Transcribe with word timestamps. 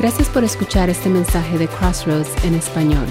Gracias 0.00 0.30
por 0.30 0.44
escuchar 0.44 0.88
este 0.88 1.10
mensaje 1.10 1.58
de 1.58 1.68
Crossroads 1.68 2.42
en 2.46 2.54
español. 2.54 3.06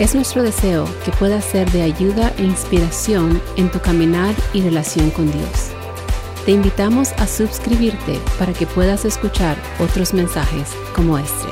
Es 0.00 0.16
nuestro 0.16 0.42
deseo 0.42 0.84
que 1.04 1.12
pueda 1.12 1.40
ser 1.40 1.70
de 1.70 1.82
ayuda 1.82 2.34
e 2.38 2.42
inspiración 2.42 3.40
en 3.56 3.70
tu 3.70 3.78
caminar 3.78 4.34
y 4.52 4.62
relación 4.62 5.12
con 5.12 5.30
Dios. 5.30 5.70
Te 6.44 6.50
invitamos 6.50 7.12
a 7.12 7.28
suscribirte 7.28 8.18
para 8.36 8.52
que 8.52 8.66
puedas 8.66 9.04
escuchar 9.04 9.56
otros 9.78 10.12
mensajes 10.12 10.72
como 10.92 11.18
este. 11.18 11.48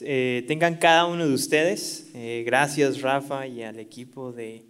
Eh, 0.00 0.44
tengan 0.48 0.74
cada 0.74 1.06
uno 1.06 1.28
de 1.28 1.32
ustedes. 1.32 2.10
Eh, 2.12 2.42
gracias 2.44 3.02
Rafa 3.02 3.46
y 3.46 3.62
al 3.62 3.78
equipo 3.78 4.32
de, 4.32 4.64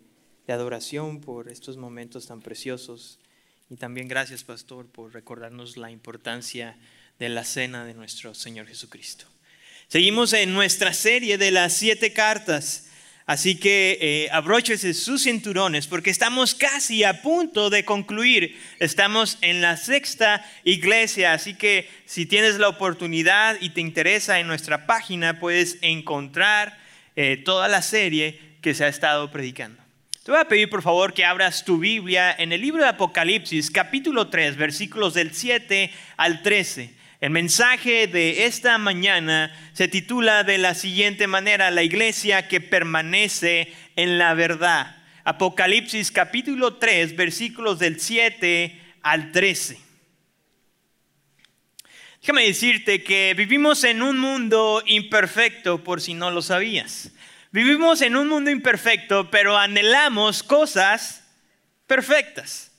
adoración 0.46 1.22
por 1.22 1.48
estos 1.48 1.78
momentos 1.78 2.26
tan 2.26 2.42
preciosos. 2.42 3.18
Y 3.70 3.76
también 3.76 4.08
gracias 4.08 4.44
Pastor 4.44 4.88
por 4.88 5.14
recordarnos 5.14 5.78
la 5.78 5.90
importancia 5.90 6.72
de 6.72 6.94
la 7.18 7.44
cena 7.44 7.84
de 7.84 7.94
nuestro 7.94 8.34
Señor 8.34 8.66
Jesucristo. 8.66 9.26
Seguimos 9.88 10.32
en 10.32 10.52
nuestra 10.52 10.92
serie 10.92 11.38
de 11.38 11.50
las 11.50 11.74
siete 11.74 12.12
cartas, 12.12 12.90
así 13.26 13.56
que 13.56 13.98
eh, 14.00 14.94
sus 14.94 15.22
cinturones 15.22 15.86
porque 15.86 16.10
estamos 16.10 16.54
casi 16.54 17.04
a 17.04 17.22
punto 17.22 17.70
de 17.70 17.84
concluir. 17.84 18.60
Estamos 18.80 19.38
en 19.40 19.60
la 19.60 19.76
sexta 19.76 20.44
iglesia, 20.64 21.32
así 21.32 21.54
que 21.54 21.88
si 22.06 22.26
tienes 22.26 22.56
la 22.56 22.68
oportunidad 22.68 23.56
y 23.60 23.70
te 23.70 23.80
interesa 23.80 24.40
en 24.40 24.46
nuestra 24.46 24.86
página, 24.86 25.38
puedes 25.38 25.78
encontrar 25.80 26.78
eh, 27.16 27.36
toda 27.36 27.68
la 27.68 27.82
serie 27.82 28.40
que 28.60 28.74
se 28.74 28.84
ha 28.84 28.88
estado 28.88 29.30
predicando. 29.30 29.80
Te 30.24 30.32
voy 30.32 30.40
a 30.40 30.48
pedir 30.48 30.70
por 30.70 30.80
favor 30.80 31.12
que 31.12 31.24
abras 31.24 31.66
tu 31.66 31.78
Biblia 31.78 32.34
en 32.36 32.50
el 32.52 32.62
libro 32.62 32.82
de 32.82 32.88
Apocalipsis, 32.88 33.70
capítulo 33.70 34.28
3, 34.28 34.56
versículos 34.56 35.12
del 35.12 35.34
7 35.34 35.92
al 36.16 36.42
13. 36.42 37.03
El 37.24 37.30
mensaje 37.30 38.06
de 38.06 38.44
esta 38.44 38.76
mañana 38.76 39.50
se 39.72 39.88
titula 39.88 40.44
de 40.44 40.58
la 40.58 40.74
siguiente 40.74 41.26
manera, 41.26 41.70
la 41.70 41.82
iglesia 41.82 42.48
que 42.48 42.60
permanece 42.60 43.72
en 43.96 44.18
la 44.18 44.34
verdad. 44.34 45.02
Apocalipsis 45.24 46.12
capítulo 46.12 46.76
3, 46.76 47.16
versículos 47.16 47.78
del 47.78 47.98
7 47.98 48.78
al 49.00 49.32
13. 49.32 49.78
Déjame 52.20 52.44
decirte 52.44 53.02
que 53.02 53.32
vivimos 53.34 53.84
en 53.84 54.02
un 54.02 54.18
mundo 54.18 54.82
imperfecto 54.84 55.82
por 55.82 56.02
si 56.02 56.12
no 56.12 56.30
lo 56.30 56.42
sabías. 56.42 57.10
Vivimos 57.52 58.02
en 58.02 58.16
un 58.16 58.28
mundo 58.28 58.50
imperfecto, 58.50 59.30
pero 59.30 59.56
anhelamos 59.56 60.42
cosas 60.42 61.24
perfectas. 61.86 62.73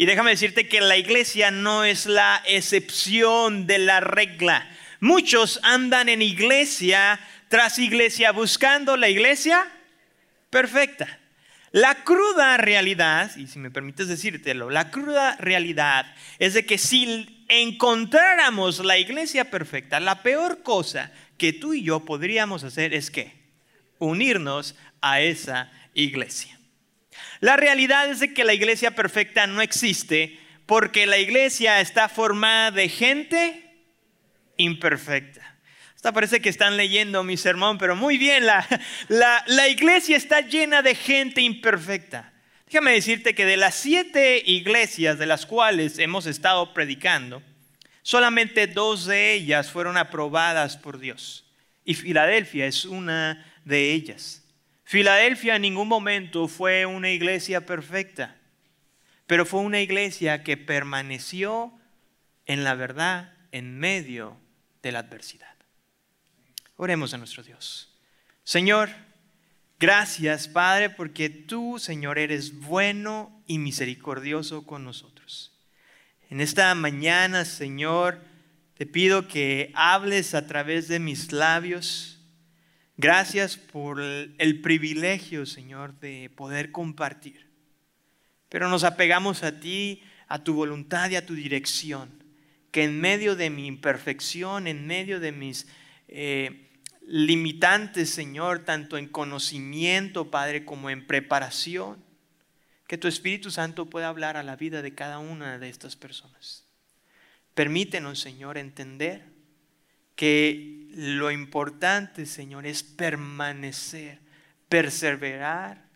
Y 0.00 0.06
déjame 0.06 0.30
decirte 0.30 0.68
que 0.68 0.80
la 0.80 0.96
iglesia 0.96 1.50
no 1.50 1.84
es 1.84 2.06
la 2.06 2.40
excepción 2.46 3.66
de 3.66 3.78
la 3.78 3.98
regla. 3.98 4.70
Muchos 5.00 5.58
andan 5.64 6.08
en 6.08 6.22
iglesia 6.22 7.18
tras 7.48 7.80
iglesia 7.80 8.30
buscando 8.30 8.96
la 8.96 9.08
iglesia 9.08 9.66
perfecta. 10.50 11.18
La 11.72 12.04
cruda 12.04 12.56
realidad, 12.58 13.34
y 13.36 13.48
si 13.48 13.58
me 13.58 13.72
permites 13.72 14.06
decírtelo, 14.06 14.70
la 14.70 14.92
cruda 14.92 15.36
realidad 15.40 16.06
es 16.38 16.54
de 16.54 16.64
que 16.64 16.78
si 16.78 17.44
encontráramos 17.48 18.78
la 18.84 18.98
iglesia 18.98 19.50
perfecta, 19.50 19.98
la 19.98 20.22
peor 20.22 20.62
cosa 20.62 21.10
que 21.36 21.52
tú 21.52 21.74
y 21.74 21.82
yo 21.82 22.04
podríamos 22.04 22.62
hacer 22.62 22.94
es 22.94 23.10
que 23.10 23.32
unirnos 23.98 24.76
a 25.00 25.20
esa 25.20 25.72
iglesia. 25.92 26.57
La 27.40 27.56
realidad 27.56 28.10
es 28.10 28.20
de 28.20 28.34
que 28.34 28.44
la 28.44 28.54
iglesia 28.54 28.92
perfecta 28.92 29.46
no 29.46 29.60
existe 29.60 30.38
porque 30.66 31.06
la 31.06 31.18
iglesia 31.18 31.80
está 31.80 32.08
formada 32.08 32.70
de 32.70 32.88
gente 32.88 33.68
imperfecta. 34.58 35.56
Hasta 35.96 36.12
parece 36.12 36.40
que 36.40 36.48
están 36.48 36.76
leyendo 36.76 37.24
mi 37.24 37.36
sermón, 37.36 37.78
pero 37.78 37.96
muy 37.96 38.18
bien, 38.18 38.46
la, 38.46 38.66
la, 39.08 39.68
iglesia 39.68 40.16
está 40.16 40.42
llena 40.42 40.82
de 40.82 40.94
gente 40.94 41.40
imperfecta. 41.40 42.32
Déjame 42.66 42.92
decirte 42.92 43.34
que 43.34 43.46
de 43.46 43.56
las 43.56 43.74
siete 43.74 44.42
iglesias 44.44 45.18
de 45.18 45.26
las 45.26 45.46
cuales 45.46 45.98
hemos 45.98 46.26
estado 46.26 46.74
predicando, 46.74 47.42
solamente 48.02 48.66
dos 48.66 49.06
de 49.06 49.32
ellas 49.32 49.70
fueron 49.70 49.96
aprobadas 49.96 50.76
por 50.76 50.98
Dios. 50.98 51.46
Y 51.84 51.94
Filadelfia 51.94 52.66
es 52.66 52.84
una 52.84 53.44
de 53.64 53.92
ellas. 53.92 54.37
Filadelfia 54.88 55.56
en 55.56 55.60
ningún 55.60 55.86
momento 55.86 56.48
fue 56.48 56.86
una 56.86 57.10
iglesia 57.10 57.66
perfecta, 57.66 58.38
pero 59.26 59.44
fue 59.44 59.60
una 59.60 59.82
iglesia 59.82 60.42
que 60.42 60.56
permaneció 60.56 61.78
en 62.46 62.64
la 62.64 62.74
verdad 62.74 63.34
en 63.52 63.78
medio 63.78 64.38
de 64.82 64.92
la 64.92 65.00
adversidad. 65.00 65.54
Oremos 66.76 67.12
a 67.12 67.18
nuestro 67.18 67.42
Dios. 67.42 67.98
Señor, 68.44 68.88
gracias 69.78 70.48
Padre 70.48 70.88
porque 70.88 71.28
tú, 71.28 71.78
Señor, 71.78 72.18
eres 72.18 72.58
bueno 72.58 73.42
y 73.46 73.58
misericordioso 73.58 74.64
con 74.64 74.84
nosotros. 74.84 75.52
En 76.30 76.40
esta 76.40 76.74
mañana, 76.74 77.44
Señor, 77.44 78.22
te 78.72 78.86
pido 78.86 79.28
que 79.28 79.70
hables 79.74 80.34
a 80.34 80.46
través 80.46 80.88
de 80.88 80.98
mis 80.98 81.30
labios 81.30 82.17
Gracias 83.00 83.56
por 83.56 84.00
el 84.00 84.60
privilegio, 84.60 85.46
Señor, 85.46 86.00
de 86.00 86.32
poder 86.34 86.72
compartir. 86.72 87.46
Pero 88.48 88.68
nos 88.68 88.82
apegamos 88.82 89.44
a 89.44 89.60
ti, 89.60 90.02
a 90.26 90.42
tu 90.42 90.54
voluntad 90.54 91.08
y 91.08 91.14
a 91.14 91.24
tu 91.24 91.34
dirección. 91.34 92.10
Que 92.72 92.82
en 92.82 93.00
medio 93.00 93.36
de 93.36 93.50
mi 93.50 93.68
imperfección, 93.68 94.66
en 94.66 94.88
medio 94.88 95.20
de 95.20 95.30
mis 95.30 95.68
eh, 96.08 96.70
limitantes, 97.06 98.10
Señor, 98.10 98.64
tanto 98.64 98.98
en 98.98 99.06
conocimiento, 99.06 100.32
Padre, 100.32 100.64
como 100.64 100.90
en 100.90 101.06
preparación, 101.06 102.02
que 102.88 102.98
tu 102.98 103.06
Espíritu 103.06 103.52
Santo 103.52 103.86
pueda 103.86 104.08
hablar 104.08 104.36
a 104.36 104.42
la 104.42 104.56
vida 104.56 104.82
de 104.82 104.96
cada 104.96 105.20
una 105.20 105.60
de 105.60 105.68
estas 105.68 105.94
personas. 105.94 106.64
Permítenos, 107.54 108.18
Señor, 108.18 108.58
entender 108.58 109.22
que 110.16 110.77
lo 111.00 111.30
importante, 111.30 112.26
Señor, 112.26 112.66
es 112.66 112.82
permanecer, 112.82 114.18
perseverar, 114.68 115.86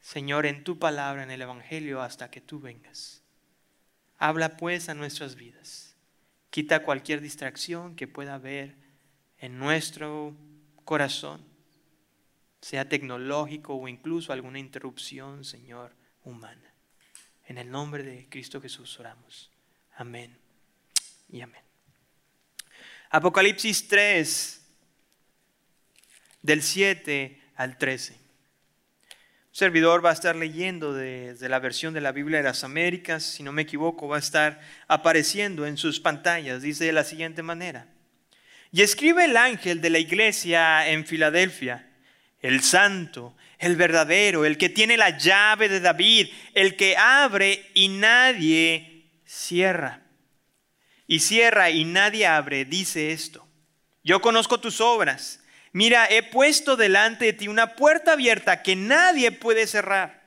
Señor, 0.00 0.46
en 0.46 0.64
tu 0.64 0.78
palabra, 0.78 1.24
en 1.24 1.30
el 1.30 1.42
Evangelio, 1.42 2.00
hasta 2.00 2.30
que 2.30 2.40
tú 2.40 2.58
vengas. 2.58 3.22
Habla 4.16 4.56
pues 4.56 4.88
a 4.88 4.94
nuestras 4.94 5.34
vidas. 5.34 5.94
Quita 6.48 6.84
cualquier 6.84 7.20
distracción 7.20 7.96
que 7.96 8.08
pueda 8.08 8.36
haber 8.36 8.76
en 9.36 9.58
nuestro 9.58 10.34
corazón, 10.86 11.44
sea 12.62 12.88
tecnológico 12.88 13.74
o 13.74 13.88
incluso 13.88 14.32
alguna 14.32 14.58
interrupción, 14.58 15.44
Señor, 15.44 15.94
humana. 16.24 16.72
En 17.44 17.58
el 17.58 17.70
nombre 17.70 18.02
de 18.02 18.26
Cristo 18.30 18.58
Jesús 18.62 18.98
oramos. 18.98 19.50
Amén 19.96 20.38
y 21.28 21.42
amén. 21.42 21.67
Apocalipsis 23.10 23.88
3, 23.88 24.60
del 26.42 26.62
7 26.62 27.40
al 27.56 27.78
13. 27.78 28.12
Un 28.12 28.18
servidor 29.50 30.04
va 30.04 30.10
a 30.10 30.12
estar 30.12 30.36
leyendo 30.36 30.92
desde 30.92 31.48
la 31.48 31.58
versión 31.58 31.94
de 31.94 32.02
la 32.02 32.12
Biblia 32.12 32.38
de 32.38 32.44
las 32.44 32.64
Américas, 32.64 33.22
si 33.22 33.42
no 33.42 33.50
me 33.50 33.62
equivoco, 33.62 34.08
va 34.08 34.16
a 34.16 34.20
estar 34.20 34.60
apareciendo 34.88 35.66
en 35.66 35.78
sus 35.78 36.00
pantallas. 36.00 36.60
Dice 36.60 36.84
de 36.84 36.92
la 36.92 37.02
siguiente 37.02 37.42
manera. 37.42 37.86
Y 38.72 38.82
escribe 38.82 39.24
el 39.24 39.38
ángel 39.38 39.80
de 39.80 39.88
la 39.88 39.98
iglesia 39.98 40.86
en 40.90 41.06
Filadelfia, 41.06 41.88
el 42.40 42.60
santo, 42.62 43.34
el 43.58 43.76
verdadero, 43.76 44.44
el 44.44 44.58
que 44.58 44.68
tiene 44.68 44.98
la 44.98 45.16
llave 45.16 45.70
de 45.70 45.80
David, 45.80 46.28
el 46.52 46.76
que 46.76 46.94
abre 46.98 47.70
y 47.72 47.88
nadie 47.88 49.06
cierra 49.24 50.07
y 51.08 51.20
cierra 51.20 51.70
y 51.70 51.84
nadie 51.84 52.26
abre, 52.26 52.64
dice 52.64 53.10
esto. 53.10 53.44
Yo 54.04 54.20
conozco 54.20 54.60
tus 54.60 54.80
obras. 54.80 55.40
Mira, 55.72 56.06
he 56.06 56.22
puesto 56.22 56.76
delante 56.76 57.24
de 57.24 57.32
ti 57.32 57.48
una 57.48 57.74
puerta 57.74 58.12
abierta 58.12 58.62
que 58.62 58.76
nadie 58.76 59.32
puede 59.32 59.66
cerrar, 59.66 60.22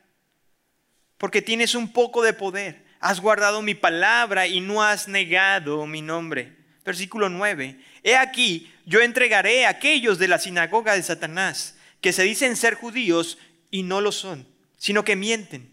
porque 1.17 1.41
tienes 1.41 1.75
un 1.75 1.93
poco 1.93 2.23
de 2.23 2.33
poder. 2.33 2.83
Has 2.99 3.21
guardado 3.21 3.61
mi 3.61 3.75
palabra 3.75 4.47
y 4.47 4.59
no 4.59 4.83
has 4.83 5.07
negado 5.07 5.85
mi 5.87 6.01
nombre. 6.01 6.57
Versículo 6.83 7.29
9. 7.29 7.79
He 8.03 8.15
aquí, 8.15 8.71
yo 8.85 9.01
entregaré 9.01 9.65
a 9.65 9.69
aquellos 9.69 10.17
de 10.17 10.27
la 10.27 10.39
sinagoga 10.39 10.95
de 10.95 11.03
Satanás, 11.03 11.75
que 12.01 12.11
se 12.11 12.23
dicen 12.23 12.55
ser 12.55 12.73
judíos 12.73 13.37
y 13.69 13.83
no 13.83 14.01
lo 14.01 14.11
son, 14.11 14.47
sino 14.77 15.03
que 15.03 15.15
mienten. 15.15 15.70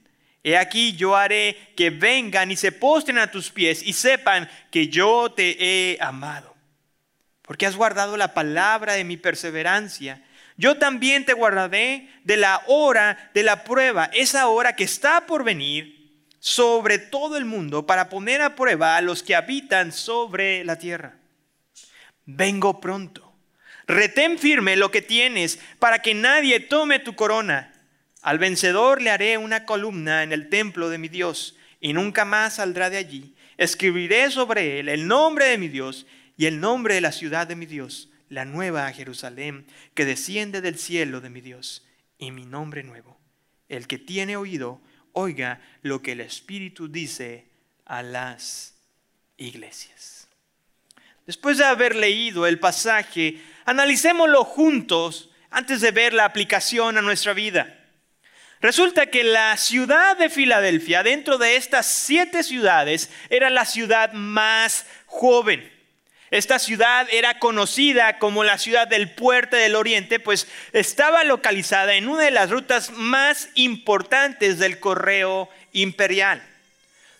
He 0.48 0.56
aquí 0.56 0.96
yo 0.96 1.14
haré 1.14 1.58
que 1.76 1.90
vengan 1.90 2.50
y 2.50 2.56
se 2.56 2.72
postren 2.72 3.18
a 3.18 3.30
tus 3.30 3.50
pies 3.50 3.82
y 3.82 3.92
sepan 3.92 4.48
que 4.70 4.88
yo 4.88 5.30
te 5.30 5.58
he 5.60 5.98
amado. 6.00 6.56
Porque 7.42 7.66
has 7.66 7.76
guardado 7.76 8.16
la 8.16 8.32
palabra 8.32 8.94
de 8.94 9.04
mi 9.04 9.18
perseverancia. 9.18 10.24
Yo 10.56 10.78
también 10.78 11.26
te 11.26 11.34
guardaré 11.34 12.08
de 12.24 12.38
la 12.38 12.62
hora 12.66 13.30
de 13.34 13.42
la 13.42 13.62
prueba, 13.62 14.08
esa 14.14 14.48
hora 14.48 14.74
que 14.74 14.84
está 14.84 15.26
por 15.26 15.44
venir 15.44 16.24
sobre 16.38 16.98
todo 16.98 17.36
el 17.36 17.44
mundo 17.44 17.84
para 17.84 18.08
poner 18.08 18.40
a 18.40 18.56
prueba 18.56 18.96
a 18.96 19.02
los 19.02 19.22
que 19.22 19.36
habitan 19.36 19.92
sobre 19.92 20.64
la 20.64 20.78
tierra. 20.78 21.18
vengo 22.24 22.80
pronto. 22.80 23.34
Retén 23.86 24.38
firme 24.38 24.76
lo 24.76 24.90
que 24.90 25.02
tienes 25.02 25.58
para 25.78 26.00
que 26.00 26.14
nadie 26.14 26.60
tome 26.60 27.00
tu 27.00 27.14
corona. 27.14 27.70
Al 28.22 28.38
vencedor 28.38 29.00
le 29.00 29.10
haré 29.10 29.38
una 29.38 29.64
columna 29.64 30.22
en 30.22 30.32
el 30.32 30.48
templo 30.48 30.88
de 30.88 30.98
mi 30.98 31.08
Dios 31.08 31.56
y 31.80 31.92
nunca 31.92 32.24
más 32.24 32.56
saldrá 32.56 32.90
de 32.90 32.96
allí. 32.96 33.34
Escribiré 33.56 34.30
sobre 34.30 34.80
él 34.80 34.88
el 34.88 35.06
nombre 35.06 35.46
de 35.46 35.58
mi 35.58 35.68
Dios 35.68 36.06
y 36.36 36.46
el 36.46 36.60
nombre 36.60 36.94
de 36.94 37.00
la 37.00 37.12
ciudad 37.12 37.46
de 37.46 37.56
mi 37.56 37.66
Dios, 37.66 38.10
la 38.28 38.44
nueva 38.44 38.92
Jerusalén 38.92 39.66
que 39.94 40.04
desciende 40.04 40.60
del 40.60 40.78
cielo 40.78 41.20
de 41.20 41.30
mi 41.30 41.40
Dios 41.40 41.86
y 42.18 42.30
mi 42.30 42.44
nombre 42.44 42.82
nuevo. 42.82 43.18
El 43.68 43.86
que 43.86 43.98
tiene 43.98 44.36
oído, 44.36 44.80
oiga 45.12 45.60
lo 45.82 46.02
que 46.02 46.12
el 46.12 46.20
Espíritu 46.20 46.88
dice 46.88 47.46
a 47.84 48.02
las 48.02 48.74
iglesias. 49.36 50.28
Después 51.26 51.58
de 51.58 51.64
haber 51.64 51.94
leído 51.94 52.46
el 52.46 52.58
pasaje, 52.58 53.40
analicémoslo 53.66 54.44
juntos 54.44 55.30
antes 55.50 55.80
de 55.80 55.90
ver 55.90 56.14
la 56.14 56.24
aplicación 56.24 56.96
a 56.96 57.02
nuestra 57.02 57.34
vida. 57.34 57.77
Resulta 58.60 59.06
que 59.06 59.22
la 59.22 59.56
ciudad 59.56 60.16
de 60.16 60.30
Filadelfia, 60.30 61.04
dentro 61.04 61.38
de 61.38 61.56
estas 61.56 61.86
siete 61.86 62.42
ciudades, 62.42 63.08
era 63.30 63.50
la 63.50 63.64
ciudad 63.64 64.12
más 64.12 64.84
joven. 65.06 65.72
Esta 66.30 66.58
ciudad 66.58 67.06
era 67.10 67.38
conocida 67.38 68.18
como 68.18 68.44
la 68.44 68.58
ciudad 68.58 68.88
del 68.88 69.10
puerto 69.10 69.56
del 69.56 69.76
oriente, 69.76 70.18
pues 70.18 70.48
estaba 70.72 71.24
localizada 71.24 71.94
en 71.94 72.08
una 72.08 72.24
de 72.24 72.30
las 72.32 72.50
rutas 72.50 72.90
más 72.90 73.48
importantes 73.54 74.58
del 74.58 74.80
correo 74.80 75.48
imperial. 75.72 76.42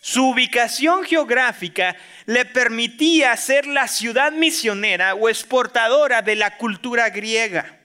Su 0.01 0.31
ubicación 0.31 1.05
geográfica 1.05 1.97
le 2.27 2.45
permitía 2.45 3.37
ser 3.37 3.67
la 3.67 3.89
ciudad 3.89 4.33
misionera 4.33 5.15
o 5.15 5.29
exportadora 5.29 6.21
de 6.21 6.37
la 6.37 6.57
cultura 6.57 7.09
griega. 7.11 7.78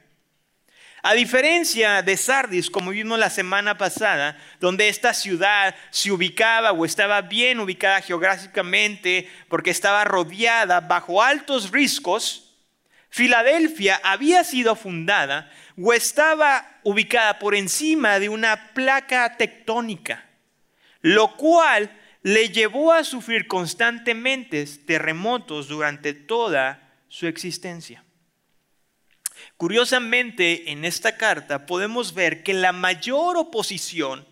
A 1.05 1.15
diferencia 1.15 2.01
de 2.01 2.15
Sardis, 2.15 2.69
como 2.69 2.91
vimos 2.91 3.19
la 3.19 3.29
semana 3.29 3.77
pasada, 3.77 4.37
donde 4.61 4.87
esta 4.87 5.13
ciudad 5.13 5.75
se 5.89 6.09
ubicaba 6.13 6.71
o 6.71 6.85
estaba 6.85 7.21
bien 7.21 7.59
ubicada 7.59 7.99
geográficamente 7.99 9.29
porque 9.49 9.71
estaba 9.71 10.05
rodeada 10.05 10.79
bajo 10.79 11.21
altos 11.21 11.71
riscos, 11.71 12.55
Filadelfia 13.09 13.99
había 14.01 14.45
sido 14.45 14.77
fundada 14.77 15.51
o 15.77 15.91
estaba 15.91 16.79
ubicada 16.83 17.37
por 17.37 17.53
encima 17.53 18.17
de 18.17 18.29
una 18.29 18.73
placa 18.73 19.35
tectónica, 19.35 20.23
lo 21.01 21.35
cual 21.35 21.91
le 22.21 22.47
llevó 22.47 22.93
a 22.93 23.03
sufrir 23.03 23.47
constantemente 23.47 24.65
terremotos 24.87 25.67
durante 25.67 26.13
toda 26.13 26.93
su 27.09 27.27
existencia. 27.27 28.05
Curiosamente, 29.57 30.71
en 30.71 30.85
esta 30.85 31.17
carta 31.17 31.65
podemos 31.65 32.13
ver 32.13 32.43
que 32.43 32.53
la 32.53 32.71
mayor 32.71 33.37
oposición 33.37 34.27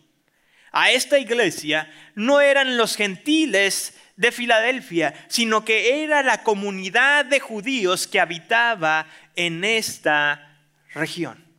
a 0.72 0.92
esta 0.92 1.20
iglesia 1.20 1.92
no 2.16 2.40
eran 2.42 2.78
los 2.78 2.96
gentiles 2.96 3.94
de 4.16 4.32
Filadelfia, 4.32 5.14
sino 5.30 5.66
que 5.66 6.04
era 6.04 6.24
la 6.24 6.44
comunidad 6.44 7.26
de 7.26 7.40
judíos 7.40 8.08
que 8.08 8.20
habitaba 8.20 9.08
en 9.36 9.64
esta 9.64 10.60
región. 10.94 11.52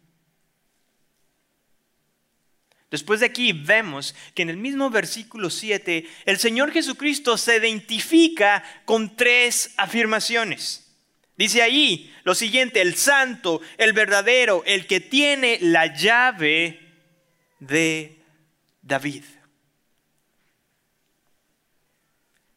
Después 2.92 3.20
de 3.20 3.26
aquí 3.26 3.52
vemos 3.52 4.14
que 4.34 4.42
en 4.42 4.50
el 4.50 4.58
mismo 4.58 4.90
versículo 4.90 5.48
7 5.48 6.06
el 6.26 6.38
Señor 6.38 6.72
Jesucristo 6.72 7.38
se 7.38 7.56
identifica 7.56 8.62
con 8.84 9.16
tres 9.16 9.72
afirmaciones. 9.78 10.81
Dice 11.36 11.62
allí 11.62 12.12
lo 12.24 12.34
siguiente, 12.34 12.80
el 12.80 12.96
santo, 12.96 13.60
el 13.78 13.92
verdadero, 13.92 14.62
el 14.66 14.86
que 14.86 15.00
tiene 15.00 15.58
la 15.60 15.94
llave 15.94 16.80
de 17.58 18.18
David. 18.82 19.24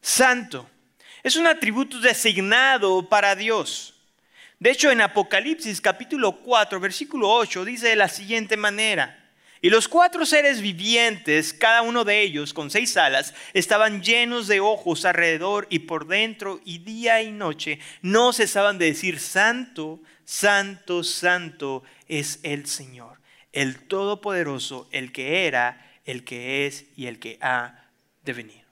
Santo 0.02 0.70
es 1.24 1.36
un 1.36 1.48
atributo 1.48 2.00
designado 2.00 3.10
para 3.10 3.36
Dios. 3.36 3.96
De 4.60 4.72
hecho, 4.72 4.92
en 4.92 5.02
Apocalipsis 5.02 5.82
capítulo 5.82 6.42
4, 6.42 6.80
versículo 6.80 7.30
8, 7.30 7.66
dice 7.66 7.90
de 7.90 7.96
la 7.96 8.08
siguiente 8.08 8.58
manera, 8.58 9.25
y 9.62 9.70
los 9.70 9.88
cuatro 9.88 10.26
seres 10.26 10.62
vivientes, 10.62 11.54
cada 11.54 11.82
uno 11.82 12.04
de 12.04 12.22
ellos 12.22 12.54
con 12.54 12.70
seis 12.70 12.98
alas, 12.98 13.34
estaban 13.54 14.02
llenos 14.04 14.48
de 14.48 14.60
ojos 14.60 15.06
alrededor 15.06 15.68
y 15.70 15.80
por 15.80 16.08
dentro, 16.08 16.60
y 16.66 16.80
día 16.80 17.22
y 17.22 17.32
noche 17.32 17.80
no 18.02 18.34
cesaban 18.34 18.78
de 18.78 18.86
decir, 18.86 19.20
Santo, 19.20 20.00
Santo, 20.26 21.04
Santo 21.04 21.84
es 22.08 22.40
el 22.44 22.66
Señor, 22.66 23.20
el 23.54 23.88
Todopoderoso, 23.88 24.88
el 24.92 25.12
que 25.12 25.48
era, 25.48 26.00
el 26.06 26.24
que 26.24 26.68
es 26.68 26.86
y 26.96 27.08
el 27.08 27.20
que 27.20 27.38
ha 27.42 27.90
de 28.24 28.34
venir. 28.34 28.65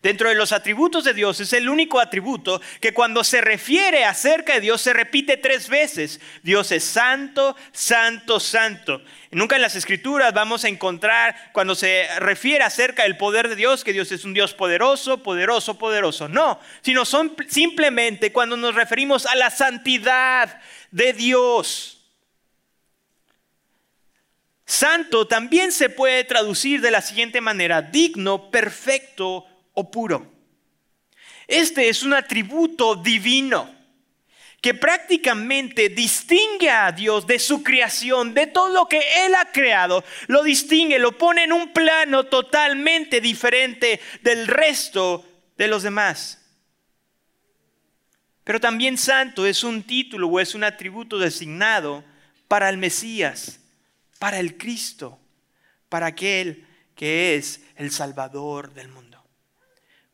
Dentro 0.00 0.28
de 0.28 0.36
los 0.36 0.52
atributos 0.52 1.02
de 1.02 1.12
Dios 1.12 1.40
es 1.40 1.52
el 1.52 1.68
único 1.68 1.98
atributo 1.98 2.60
que 2.80 2.94
cuando 2.94 3.24
se 3.24 3.40
refiere 3.40 4.04
acerca 4.04 4.54
de 4.54 4.60
Dios 4.60 4.80
se 4.80 4.92
repite 4.92 5.36
tres 5.36 5.68
veces. 5.68 6.20
Dios 6.44 6.70
es 6.70 6.84
santo, 6.84 7.56
santo, 7.72 8.38
santo. 8.38 9.02
Nunca 9.32 9.56
en 9.56 9.62
las 9.62 9.74
escrituras 9.74 10.32
vamos 10.32 10.64
a 10.64 10.68
encontrar 10.68 11.50
cuando 11.52 11.74
se 11.74 12.06
refiere 12.20 12.62
acerca 12.62 13.02
del 13.02 13.16
poder 13.16 13.48
de 13.48 13.56
Dios 13.56 13.82
que 13.82 13.92
Dios 13.92 14.12
es 14.12 14.24
un 14.24 14.34
Dios 14.34 14.54
poderoso, 14.54 15.24
poderoso, 15.24 15.78
poderoso. 15.78 16.28
No, 16.28 16.60
sino 16.80 17.04
son 17.04 17.34
simplemente 17.48 18.32
cuando 18.32 18.56
nos 18.56 18.76
referimos 18.76 19.26
a 19.26 19.34
la 19.34 19.50
santidad 19.50 20.60
de 20.92 21.12
Dios. 21.12 21.98
Santo 24.64 25.26
también 25.26 25.72
se 25.72 25.88
puede 25.88 26.22
traducir 26.22 26.82
de 26.82 26.92
la 26.92 27.00
siguiente 27.00 27.40
manera, 27.40 27.82
digno, 27.82 28.50
perfecto, 28.50 29.44
puro. 29.84 30.32
Este 31.46 31.88
es 31.88 32.02
un 32.02 32.14
atributo 32.14 32.94
divino 32.94 33.74
que 34.60 34.74
prácticamente 34.74 35.88
distingue 35.88 36.70
a 36.70 36.90
Dios 36.90 37.26
de 37.26 37.38
su 37.38 37.62
creación, 37.62 38.34
de 38.34 38.48
todo 38.48 38.70
lo 38.70 38.88
que 38.88 39.00
Él 39.24 39.34
ha 39.34 39.52
creado, 39.52 40.04
lo 40.26 40.42
distingue, 40.42 40.98
lo 40.98 41.16
pone 41.16 41.44
en 41.44 41.52
un 41.52 41.72
plano 41.72 42.24
totalmente 42.24 43.20
diferente 43.20 44.00
del 44.22 44.48
resto 44.48 45.24
de 45.56 45.68
los 45.68 45.84
demás. 45.84 46.44
Pero 48.42 48.60
también 48.60 48.98
santo 48.98 49.46
es 49.46 49.62
un 49.62 49.82
título 49.82 50.26
o 50.26 50.40
es 50.40 50.54
un 50.54 50.64
atributo 50.64 51.18
designado 51.18 52.02
para 52.48 52.68
el 52.68 52.78
Mesías, 52.78 53.60
para 54.18 54.40
el 54.40 54.56
Cristo, 54.56 55.20
para 55.88 56.06
aquel 56.06 56.66
que 56.96 57.36
es 57.36 57.60
el 57.76 57.92
Salvador 57.92 58.74
del 58.74 58.88
mundo. 58.88 59.07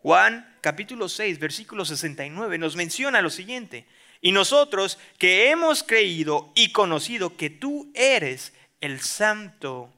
Juan 0.05 0.55
capítulo 0.61 1.09
6, 1.09 1.39
versículo 1.39 1.87
69 1.87 2.59
nos 2.59 2.77
menciona 2.77 3.23
lo 3.23 3.31
siguiente. 3.31 3.87
Y 4.21 4.33
nosotros 4.33 4.99
que 5.17 5.49
hemos 5.49 5.83
creído 5.83 6.53
y 6.55 6.73
conocido 6.73 7.39
que 7.39 7.49
tú 7.49 7.91
eres 7.95 8.53
el 8.83 9.01
santo 9.01 9.91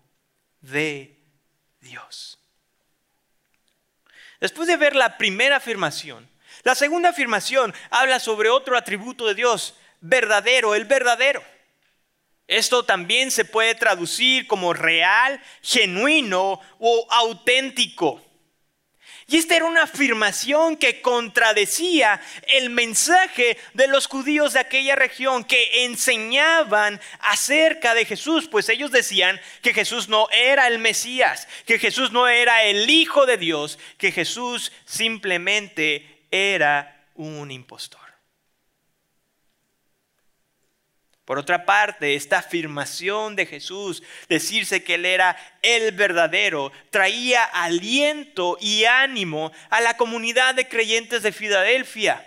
de 0.60 1.18
Dios. 1.80 2.38
Después 4.38 4.68
de 4.68 4.76
ver 4.76 4.94
la 4.94 5.18
primera 5.18 5.56
afirmación, 5.56 6.30
la 6.62 6.76
segunda 6.76 7.08
afirmación 7.08 7.75
habla 7.90 8.20
sobre 8.20 8.48
otro 8.48 8.76
atributo 8.76 9.26
de 9.26 9.34
Dios, 9.34 9.75
verdadero, 10.00 10.76
el 10.76 10.84
verdadero. 10.84 11.42
Esto 12.46 12.84
también 12.84 13.32
se 13.32 13.44
puede 13.44 13.75
traducir 13.75 14.46
como 14.46 14.72
real, 14.72 15.42
genuino 15.62 16.60
o 16.78 17.08
auténtico. 17.10 18.22
Y 19.28 19.38
esta 19.38 19.56
era 19.56 19.64
una 19.64 19.83
afirmación 19.83 20.76
que 20.76 21.02
contradecía 21.02 22.21
el 22.54 22.71
mensaje 22.71 23.59
de 23.75 23.88
los 23.88 24.06
judíos 24.06 24.52
de 24.52 24.61
aquella 24.61 24.95
región 24.95 25.42
que 25.42 25.85
enseñaban 25.85 27.00
acerca 27.18 27.95
de 27.95 28.04
Jesús, 28.04 28.47
pues 28.47 28.68
ellos 28.68 28.92
decían 28.92 29.40
que 29.62 29.75
Jesús 29.75 30.09
no 30.09 30.28
era 30.30 30.68
el 30.68 30.78
Mesías, 30.78 31.49
que 31.66 31.80
Jesús 31.80 32.12
no 32.12 32.28
era 32.28 32.62
el 32.62 32.88
Hijo 32.88 33.26
de 33.26 33.37
Dios, 33.37 33.80
que 33.99 34.12
Jesús 34.12 34.71
simplemente 34.85 36.23
era 36.30 37.04
un 37.16 37.50
impostor. 37.50 38.05
Por 41.26 41.38
otra 41.40 41.66
parte, 41.66 42.14
esta 42.14 42.38
afirmación 42.38 43.35
de 43.35 43.47
Jesús, 43.47 44.04
decirse 44.28 44.85
que 44.85 44.95
Él 44.95 45.04
era 45.04 45.37
el 45.61 45.90
verdadero, 45.90 46.71
traía 46.90 47.42
aliento 47.42 48.56
y 48.61 48.85
ánimo 48.85 49.50
a 49.68 49.80
la 49.80 49.97
comunidad 49.97 50.54
de 50.54 50.68
creyentes 50.68 51.25
de 51.25 51.33
Filadelfia. 51.33 52.25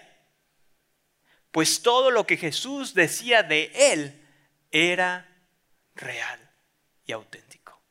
Pues 1.51 1.81
todo 1.81 2.11
lo 2.11 2.27
que 2.27 2.35
Jesús 2.35 2.93
decía 2.93 3.41
de 3.41 3.71
Él 3.73 4.21
era 4.69 5.25
real 5.95 6.51
y 7.05 7.13
auténtico. 7.13 7.81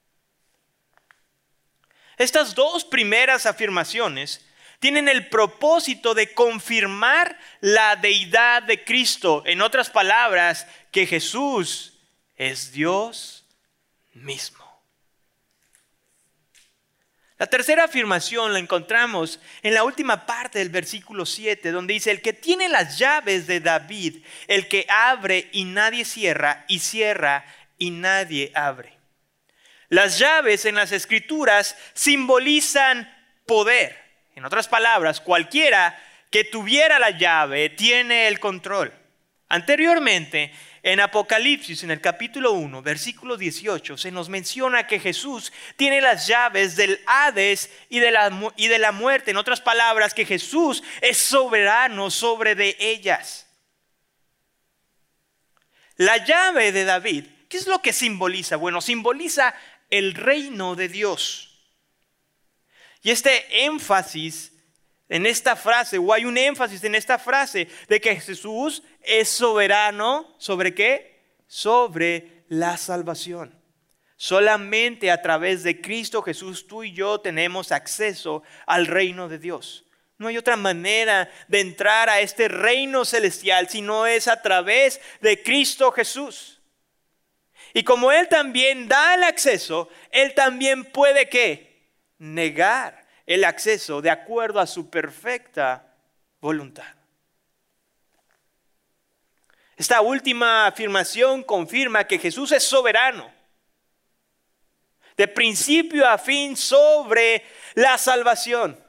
Estas 2.19 2.55
dos 2.55 2.85
primeras 2.85 3.47
afirmaciones 3.47 4.45
tienen 4.79 5.09
el 5.09 5.29
propósito 5.29 6.15
de 6.15 6.33
confirmar 6.35 7.39
la 7.61 7.97
deidad 7.97 8.63
de 8.63 8.85
Cristo. 8.85 9.43
En 9.47 9.61
otras 9.61 9.91
palabras, 9.91 10.67
que 10.91 11.07
Jesús 11.07 11.95
es 12.37 12.73
Dios 12.73 13.45
mismo. 14.15 14.69
La 17.39 17.47
tercera 17.47 17.85
afirmación 17.85 18.53
la 18.53 18.59
encontramos 18.59 19.39
en 19.63 19.73
la 19.73 19.85
última 19.85 20.27
parte 20.27 20.59
del 20.59 20.71
versículo 20.71 21.25
7, 21.25 21.71
donde 21.71 21.95
dice, 21.95 22.11
el 22.11 22.21
que 22.21 22.33
tiene 22.33 22.69
las 22.69 22.99
llaves 22.99 23.47
de 23.47 23.61
David, 23.61 24.25
el 24.49 24.67
que 24.67 24.87
abre 24.89 25.49
y 25.53 25.65
nadie 25.65 26.05
cierra, 26.05 26.65
y 26.67 26.81
cierra 26.81 27.45
y 27.79 27.91
nadie 27.91 28.51
abre. 28.57 28.99
Las 29.89 30.19
llaves 30.19 30.65
en 30.65 30.75
las 30.75 30.91
escrituras 30.91 31.77
simbolizan 31.95 33.09
poder. 33.47 34.08
En 34.39 34.45
otras 34.45 34.69
palabras, 34.69 35.21
cualquiera 35.21 36.01
que 36.31 36.45
tuviera 36.45 37.01
la 37.01 37.11
llave 37.11 37.71
tiene 37.71 38.29
el 38.29 38.39
control. 38.39 38.95
Anteriormente, 39.49 40.53
en 40.85 41.01
Apocalipsis, 41.01 41.83
en 41.83 41.91
el 41.91 42.01
capítulo 42.01 42.53
1, 42.53 42.81
versículo 42.81 43.37
18, 43.37 43.97
se 43.97 44.13
nos 44.13 44.29
menciona 44.29 44.87
que 44.87 45.01
Jesús 45.01 45.53
tiene 45.75 46.01
las 46.01 46.29
llaves 46.29 46.77
del 46.77 47.01
Hades 47.09 47.69
y 47.89 47.99
de, 47.99 48.13
la, 48.13 48.93
muerte. 48.93 49.33
En 49.33 49.39
otras 49.39 49.61
palabras, 49.61 50.15
que 50.15 50.25
Jesús 50.25 50.85
es 51.01 51.17
soberano 51.19 52.09
sobre 52.09 52.55
de 52.55 52.77
ellas. 52.79 53.49
La 55.97 56.25
llave 56.25 56.71
de 56.71 56.85
David, 56.85 57.25
¿qué 57.49 57.57
es 57.57 57.67
lo 57.67 57.83
que 57.83 57.93
simboliza? 57.93 58.55
Bueno, 58.55 58.81
simboliza 58.81 59.53
el 59.91 60.15
reino 60.15 60.77
de 60.77 60.89
Dios. 60.89 61.48
Y 63.03 63.11
este 63.11 63.65
énfasis 63.65 64.53
en 65.09 65.25
esta 65.25 65.57
frase, 65.57 65.99
o 65.99 66.13
hay 66.13 66.25
un 66.25 66.37
énfasis 66.37 66.85
en 66.85 66.95
esta 66.95 67.19
frase 67.19 67.69
de 67.89 68.01
que 68.01 68.21
Jesús 68.21 68.83
es 69.03 69.29
soberano 69.29 70.35
sobre 70.39 70.75
qué? 70.75 71.41
Sobre 71.47 72.45
la 72.49 72.77
salvación. 72.77 73.59
Solamente 74.17 75.11
a 75.11 75.23
través 75.23 75.63
de 75.63 75.81
Cristo 75.81 76.23
Jesús 76.23 76.67
tú 76.67 76.83
y 76.83 76.93
yo 76.93 77.21
tenemos 77.21 77.73
acceso 77.73 78.43
al 78.67 78.87
reino 78.87 79.29
de 79.29 79.39
Dios. 79.39 79.85
No 80.19 80.27
hay 80.27 80.37
otra 80.37 80.57
manera 80.57 81.31
de 81.47 81.61
entrar 81.61 82.11
a 82.11 82.21
este 82.21 82.49
reino 82.49 83.05
celestial 83.05 83.69
si 83.69 83.81
no 83.81 84.07
es 84.07 84.27
a 84.27 84.43
través 84.43 85.01
de 85.21 85.41
Cristo 85.43 85.93
Jesús. 85.93 86.61
Y 87.73 87.85
como 87.85 88.11
Él 88.11 88.27
también 88.29 88.89
da 88.89 89.15
el 89.15 89.23
acceso, 89.23 89.89
Él 90.11 90.35
también 90.35 90.85
puede 90.85 91.29
qué? 91.29 91.68
Negar 92.19 93.07
el 93.27 93.45
acceso 93.45 94.01
de 94.01 94.11
acuerdo 94.11 94.59
a 94.59 94.67
su 94.67 94.89
perfecta 94.89 95.95
voluntad. 96.41 96.95
Esta 99.77 100.01
última 100.01 100.67
afirmación 100.67 101.43
confirma 101.45 102.05
que 102.05 102.19
Jesús 102.19 102.51
es 102.53 102.65
soberano, 102.65 103.31
de 105.17 105.29
principio 105.29 106.09
a 106.09 106.19
fin 106.19 106.57
sobre 106.57 107.45
la 107.75 107.99
salvación. 107.99 108.83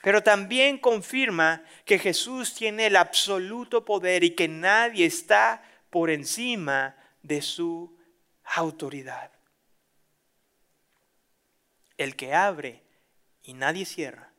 Pero 0.00 0.22
también 0.22 0.78
confirma 0.78 1.64
que 1.84 1.98
Jesús 1.98 2.54
tiene 2.54 2.86
el 2.86 2.96
absoluto 2.96 3.84
poder 3.84 4.22
y 4.22 4.30
que 4.30 4.46
nadie 4.46 5.06
está 5.06 5.62
por 5.90 6.08
encima 6.08 6.96
de 7.22 7.42
su 7.42 7.98
autoridad 8.44 9.35
el 11.96 12.16
que 12.16 12.34
abre 12.34 12.82
y 13.42 13.54
nadie 13.54 13.84
cierra, 13.84 14.32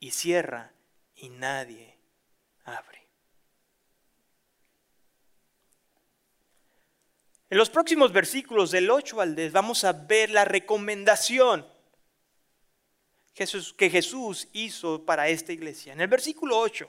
y 0.00 0.10
cierra 0.10 0.72
y 1.16 1.28
nadie 1.28 1.96
abre. 2.64 3.06
En 7.50 7.58
los 7.58 7.70
próximos 7.70 8.12
versículos 8.12 8.70
del 8.70 8.90
8 8.90 9.20
al 9.20 9.36
10 9.36 9.52
vamos 9.52 9.84
a 9.84 9.92
ver 9.92 10.30
la 10.30 10.44
recomendación 10.44 11.66
que 13.32 13.90
Jesús 13.90 14.48
hizo 14.52 15.04
para 15.04 15.28
esta 15.28 15.52
iglesia. 15.52 15.92
En 15.92 16.00
el 16.00 16.08
versículo 16.08 16.58
8 16.58 16.88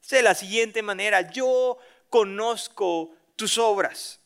dice 0.00 0.16
de 0.16 0.22
la 0.22 0.34
siguiente 0.34 0.82
manera, 0.82 1.30
yo 1.30 1.78
conozco 2.10 3.14
tus 3.36 3.56
obras 3.58 4.20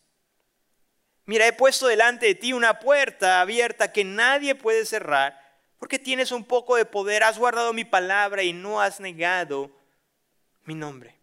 Mira, 1.25 1.47
he 1.47 1.53
puesto 1.53 1.87
delante 1.87 2.27
de 2.27 2.35
ti 2.35 2.53
una 2.53 2.81
puerta 2.81 3.41
abierta 3.41 3.93
que 3.93 4.05
nadie 4.05 4.55
puede 4.55 4.85
cerrar, 4.85 5.39
porque 5.79 5.99
tienes 5.99 6.33
un 6.33 6.45
poco 6.45 6.77
de 6.77 6.85
poder, 6.85 7.23
has 7.23 7.39
guardado 7.39 7.73
mi 7.73 7.85
palabra 7.85 8.43
y 8.43 8.53
no 8.53 8.81
has 8.81 9.01
negado 9.01 9.71
mi 10.65 10.75
nombre. 10.75 11.15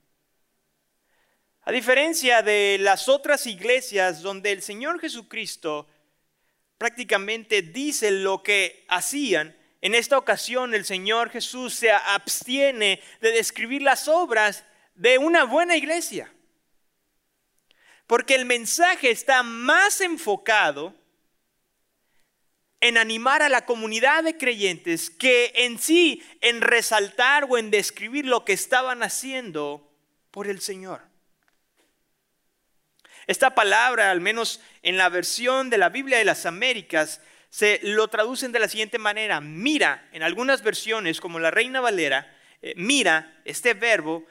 A 1.63 1.71
diferencia 1.71 2.41
de 2.41 2.77
las 2.79 3.09
otras 3.09 3.45
iglesias 3.45 4.21
donde 4.21 4.51
el 4.51 4.61
Señor 4.61 4.99
Jesucristo 4.99 5.87
prácticamente 6.77 7.61
dice 7.61 8.09
lo 8.09 8.41
que 8.41 8.85
hacían, 8.87 9.55
en 9.81 9.95
esta 9.95 10.17
ocasión 10.17 10.73
el 10.73 10.85
Señor 10.85 11.29
Jesús 11.29 11.73
se 11.73 11.91
abstiene 11.91 13.01
de 13.21 13.31
describir 13.31 13.81
las 13.81 14.07
obras 14.07 14.63
de 14.95 15.17
una 15.17 15.43
buena 15.43 15.75
iglesia. 15.75 16.33
Porque 18.09 18.33
el 18.33 18.45
mensaje 18.45 19.11
está 19.11 19.43
más 19.43 20.01
enfocado 20.01 20.95
en 22.81 22.97
animar 22.97 23.43
a 23.43 23.49
la 23.49 23.67
comunidad 23.67 24.23
de 24.23 24.35
creyentes 24.35 25.11
que 25.11 25.51
en 25.53 25.77
sí 25.77 26.23
en 26.41 26.61
resaltar 26.61 27.45
o 27.47 27.59
en 27.59 27.69
describir 27.69 28.25
lo 28.25 28.45
que 28.45 28.53
estaban 28.53 29.03
haciendo 29.03 29.93
por 30.31 30.47
el 30.47 30.59
Señor. 30.59 31.03
Esta 33.27 33.53
palabra, 33.53 34.09
al 34.09 34.21
menos 34.21 34.59
en 34.81 34.97
la 34.97 35.09
versión 35.09 35.69
de 35.69 35.77
la 35.77 35.89
Biblia 35.89 36.17
de 36.17 36.25
las 36.25 36.47
Américas, 36.47 37.21
se 37.51 37.79
lo 37.83 38.07
traducen 38.07 38.51
de 38.51 38.57
la 38.57 38.69
siguiente 38.69 38.97
manera. 38.97 39.39
Mira, 39.39 40.09
en 40.13 40.23
algunas 40.23 40.63
versiones, 40.63 41.21
como 41.21 41.37
la 41.37 41.51
Reina 41.51 41.79
Valera, 41.79 42.35
eh, 42.63 42.73
mira, 42.75 43.39
este 43.45 43.75
verbo 43.75 44.25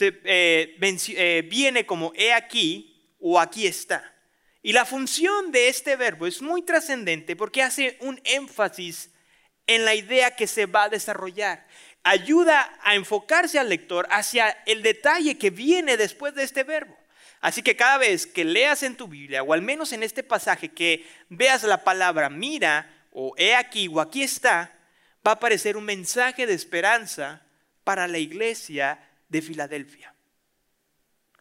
eh, 0.00 0.76
eh, 0.80 1.46
viene 1.48 1.86
como 1.86 2.12
he 2.16 2.32
aquí, 2.32 2.89
o 3.20 3.38
aquí 3.38 3.66
está. 3.66 4.14
Y 4.62 4.72
la 4.72 4.84
función 4.84 5.52
de 5.52 5.68
este 5.68 5.96
verbo 5.96 6.26
es 6.26 6.42
muy 6.42 6.62
trascendente 6.62 7.36
porque 7.36 7.62
hace 7.62 7.96
un 8.00 8.20
énfasis 8.24 9.10
en 9.66 9.84
la 9.84 9.94
idea 9.94 10.36
que 10.36 10.46
se 10.46 10.66
va 10.66 10.84
a 10.84 10.88
desarrollar. 10.88 11.66
Ayuda 12.02 12.78
a 12.82 12.94
enfocarse 12.94 13.58
al 13.58 13.68
lector 13.68 14.06
hacia 14.10 14.50
el 14.66 14.82
detalle 14.82 15.38
que 15.38 15.50
viene 15.50 15.96
después 15.96 16.34
de 16.34 16.42
este 16.42 16.64
verbo. 16.64 16.96
Así 17.40 17.62
que 17.62 17.76
cada 17.76 17.96
vez 17.96 18.26
que 18.26 18.44
leas 18.44 18.82
en 18.82 18.96
tu 18.96 19.08
Biblia, 19.08 19.42
o 19.42 19.54
al 19.54 19.62
menos 19.62 19.92
en 19.92 20.02
este 20.02 20.22
pasaje, 20.22 20.68
que 20.68 21.06
veas 21.30 21.62
la 21.62 21.84
palabra 21.84 22.28
mira, 22.28 22.90
o 23.12 23.34
he 23.38 23.54
aquí, 23.54 23.88
o 23.88 24.00
aquí 24.00 24.22
está, 24.22 24.72
va 25.26 25.32
a 25.32 25.34
aparecer 25.34 25.76
un 25.76 25.84
mensaje 25.84 26.46
de 26.46 26.52
esperanza 26.52 27.42
para 27.82 28.06
la 28.06 28.18
iglesia 28.18 28.98
de 29.28 29.40
Filadelfia. 29.40 30.14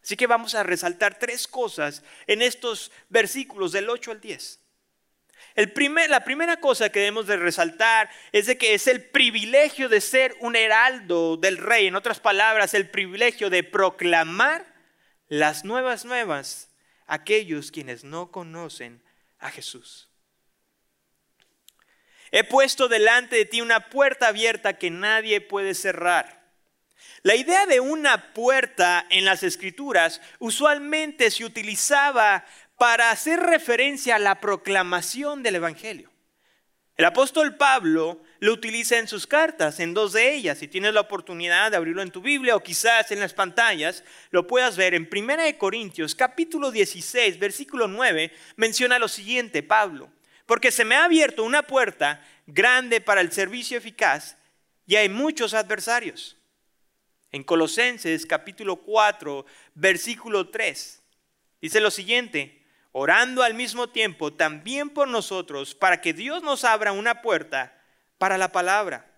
Así 0.03 0.15
que 0.15 0.27
vamos 0.27 0.55
a 0.55 0.63
resaltar 0.63 1.19
tres 1.19 1.47
cosas 1.47 2.03
en 2.27 2.41
estos 2.41 2.91
versículos 3.09 3.71
del 3.71 3.89
8 3.89 4.11
al 4.11 4.21
10. 4.21 4.59
El 5.55 5.71
primer, 5.71 6.09
la 6.09 6.23
primera 6.23 6.59
cosa 6.59 6.89
que 6.89 6.99
debemos 6.99 7.27
de 7.27 7.37
resaltar 7.37 8.09
es 8.31 8.45
de 8.45 8.57
que 8.57 8.73
es 8.73 8.87
el 8.87 9.03
privilegio 9.03 9.89
de 9.89 10.01
ser 10.01 10.35
un 10.39 10.55
heraldo 10.55 11.37
del 11.37 11.57
rey. 11.57 11.87
En 11.87 11.95
otras 11.95 12.19
palabras, 12.19 12.73
el 12.73 12.89
privilegio 12.89 13.49
de 13.49 13.63
proclamar 13.63 14.65
las 15.27 15.65
nuevas 15.65 16.05
nuevas 16.05 16.69
a 17.07 17.15
aquellos 17.15 17.71
quienes 17.71 18.03
no 18.03 18.31
conocen 18.31 19.03
a 19.39 19.49
Jesús. 19.51 20.09
He 22.31 22.43
puesto 22.43 22.87
delante 22.87 23.35
de 23.35 23.45
ti 23.45 23.61
una 23.61 23.89
puerta 23.89 24.27
abierta 24.27 24.77
que 24.77 24.91
nadie 24.91 25.41
puede 25.41 25.73
cerrar 25.73 26.38
la 27.23 27.35
idea 27.35 27.65
de 27.65 27.79
una 27.79 28.33
puerta 28.33 29.05
en 29.09 29.25
las 29.25 29.43
escrituras 29.43 30.21
usualmente 30.39 31.31
se 31.31 31.43
utilizaba 31.43 32.45
para 32.77 33.11
hacer 33.11 33.39
referencia 33.39 34.15
a 34.15 34.19
la 34.19 34.39
proclamación 34.39 35.43
del 35.43 35.55
Evangelio. 35.55 36.09
El 36.95 37.05
apóstol 37.05 37.55
Pablo 37.55 38.21
lo 38.39 38.53
utiliza 38.53 38.97
en 38.97 39.07
sus 39.07 39.25
cartas, 39.25 39.79
en 39.79 39.93
dos 39.93 40.13
de 40.13 40.33
ellas. 40.33 40.57
Si 40.57 40.67
tienes 40.67 40.93
la 40.93 41.01
oportunidad 41.01 41.71
de 41.71 41.77
abrirlo 41.77 42.01
en 42.01 42.11
tu 42.11 42.21
Biblia 42.21 42.55
o 42.55 42.63
quizás 42.63 43.11
en 43.11 43.21
las 43.21 43.33
pantallas, 43.33 44.03
lo 44.31 44.47
puedas 44.47 44.75
ver. 44.75 44.93
En 44.93 45.07
1 45.09 45.57
Corintios 45.57 46.15
capítulo 46.15 46.71
16, 46.71 47.39
versículo 47.39 47.87
9, 47.87 48.33
menciona 48.57 48.99
lo 48.99 49.07
siguiente, 49.07 49.63
Pablo. 49.63 50.11
Porque 50.45 50.71
se 50.71 50.83
me 50.83 50.95
ha 50.95 51.05
abierto 51.05 51.43
una 51.43 51.63
puerta 51.63 52.21
grande 52.47 52.99
para 53.01 53.21
el 53.21 53.31
servicio 53.31 53.77
eficaz 53.77 54.35
y 54.85 54.95
hay 54.95 55.07
muchos 55.07 55.53
adversarios. 55.53 56.38
En 57.31 57.43
Colosenses 57.43 58.25
capítulo 58.25 58.77
4, 58.77 59.45
versículo 59.75 60.49
3, 60.49 61.03
dice 61.61 61.79
lo 61.79 61.91
siguiente, 61.91 62.65
orando 62.91 63.43
al 63.43 63.53
mismo 63.53 63.89
tiempo 63.89 64.33
también 64.33 64.89
por 64.89 65.07
nosotros, 65.07 65.75
para 65.75 66.01
que 66.01 66.13
Dios 66.13 66.41
nos 66.41 66.63
abra 66.63 66.91
una 66.91 67.21
puerta 67.21 67.79
para 68.17 68.37
la 68.37 68.51
palabra, 68.51 69.11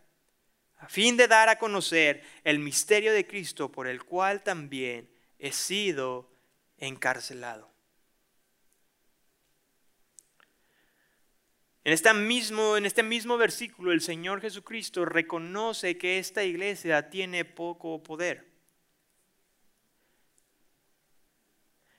a 0.78 0.90
fin 0.90 1.16
de 1.16 1.30
dar 1.30 1.48
a 1.48 1.58
conocer 1.58 2.24
el 2.44 2.60
misterio 2.60 3.14
de 3.14 3.26
Cristo 3.26 3.72
por 3.72 3.88
el 3.88 4.04
cual 4.04 4.44
también 4.44 5.10
he 5.40 5.54
sido 5.54 6.30
encarcelado. 6.78 7.71
En, 11.84 11.94
este 11.94 12.14
mismo, 13.04 13.38
versículo 13.38 13.92
el 13.92 14.02
Señor 14.02 14.40
Jesucristo 14.42 15.04
reconoce 15.04 15.98
que 15.98 16.20
esta 16.20 16.44
iglesia 16.44 17.10
tiene 17.10 17.44
poco 17.44 18.04
poder. 18.04 18.46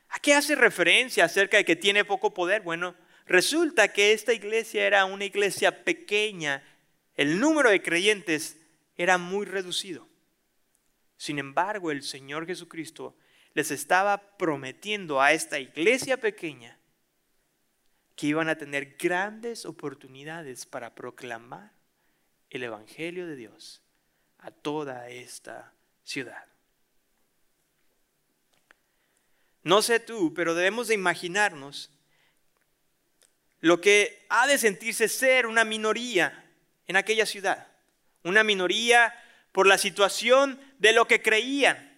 ¿A 0.09 0.21
qué 0.21 0.35
hace 0.35 0.55
referencia 0.55 1.25
acerca 1.25 1.57
de 1.57 1.65
que 1.65 1.75
tiene 1.75 2.05
poco 2.05 2.33
poder? 2.33 2.63
Bueno, 2.63 2.95
resulta 3.27 3.93
que 3.93 4.13
esta 4.13 4.33
iglesia 4.33 4.87
era 4.87 5.05
una 5.05 5.25
iglesia 5.25 5.83
pequeña, 5.83 6.63
el 7.17 7.41
número 7.41 7.71
de 7.71 7.83
creyentes 7.83 8.59
era 8.97 9.19
muy 9.19 9.47
reducido. 9.47 10.09
Sin 11.17 11.41
embargo, 11.41 11.91
el 11.91 12.03
Señor 12.03 12.47
Jesucristo 12.47 13.17
les 13.55 13.73
estaba 13.73 14.37
prometiendo 14.37 15.21
a 15.21 15.33
esta 15.33 15.59
iglesia 15.59 16.19
pequeña 16.19 16.79
que 18.17 18.27
iban 18.27 18.49
a 18.49 18.57
tener 18.57 18.97
grandes 18.99 19.65
oportunidades 19.65 20.67
para 20.67 20.95
proclamar 20.95 21.73
el 22.51 22.63
Evangelio 22.63 23.27
de 23.27 23.37
Dios 23.37 23.83
a 24.39 24.51
toda 24.51 25.09
esta 25.09 25.73
ciudad. 26.05 26.45
No 29.63 29.81
sé 29.81 30.01
tú, 30.01 30.35
pero 30.35 30.55
debemos 30.55 30.89
de 30.89 30.95
imaginarnos 30.95 31.91
lo 33.61 33.81
que 33.81 34.27
ha 34.29 34.47
de 34.47 34.59
sentirse 34.59 35.09
ser 35.09 35.47
una 35.47 35.65
minoría 35.65 36.45
en 36.89 36.97
aquella 36.97 37.27
ciudad. 37.27 37.69
Una 38.25 38.43
minoría 38.43 39.15
por 39.53 39.67
la 39.67 39.79
situación 39.79 40.61
de 40.79 40.93
lo 40.93 41.07
que 41.07 41.23
creían 41.23 41.92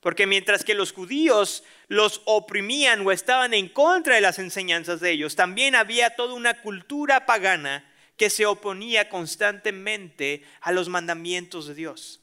porque 0.00 0.26
mientras 0.26 0.64
que 0.64 0.74
los 0.74 0.92
judíos 0.92 1.62
los 1.88 2.22
oprimían 2.24 3.06
o 3.06 3.12
estaban 3.12 3.52
en 3.54 3.68
contra 3.68 4.14
de 4.14 4.22
las 4.22 4.38
enseñanzas 4.38 5.00
de 5.00 5.10
ellos, 5.10 5.36
también 5.36 5.74
había 5.74 6.16
toda 6.16 6.34
una 6.34 6.62
cultura 6.62 7.26
pagana 7.26 7.84
que 8.16 8.30
se 8.30 8.46
oponía 8.46 9.08
constantemente 9.08 10.44
a 10.60 10.72
los 10.72 10.88
mandamientos 10.88 11.66
de 11.66 11.74
Dios. 11.74 12.20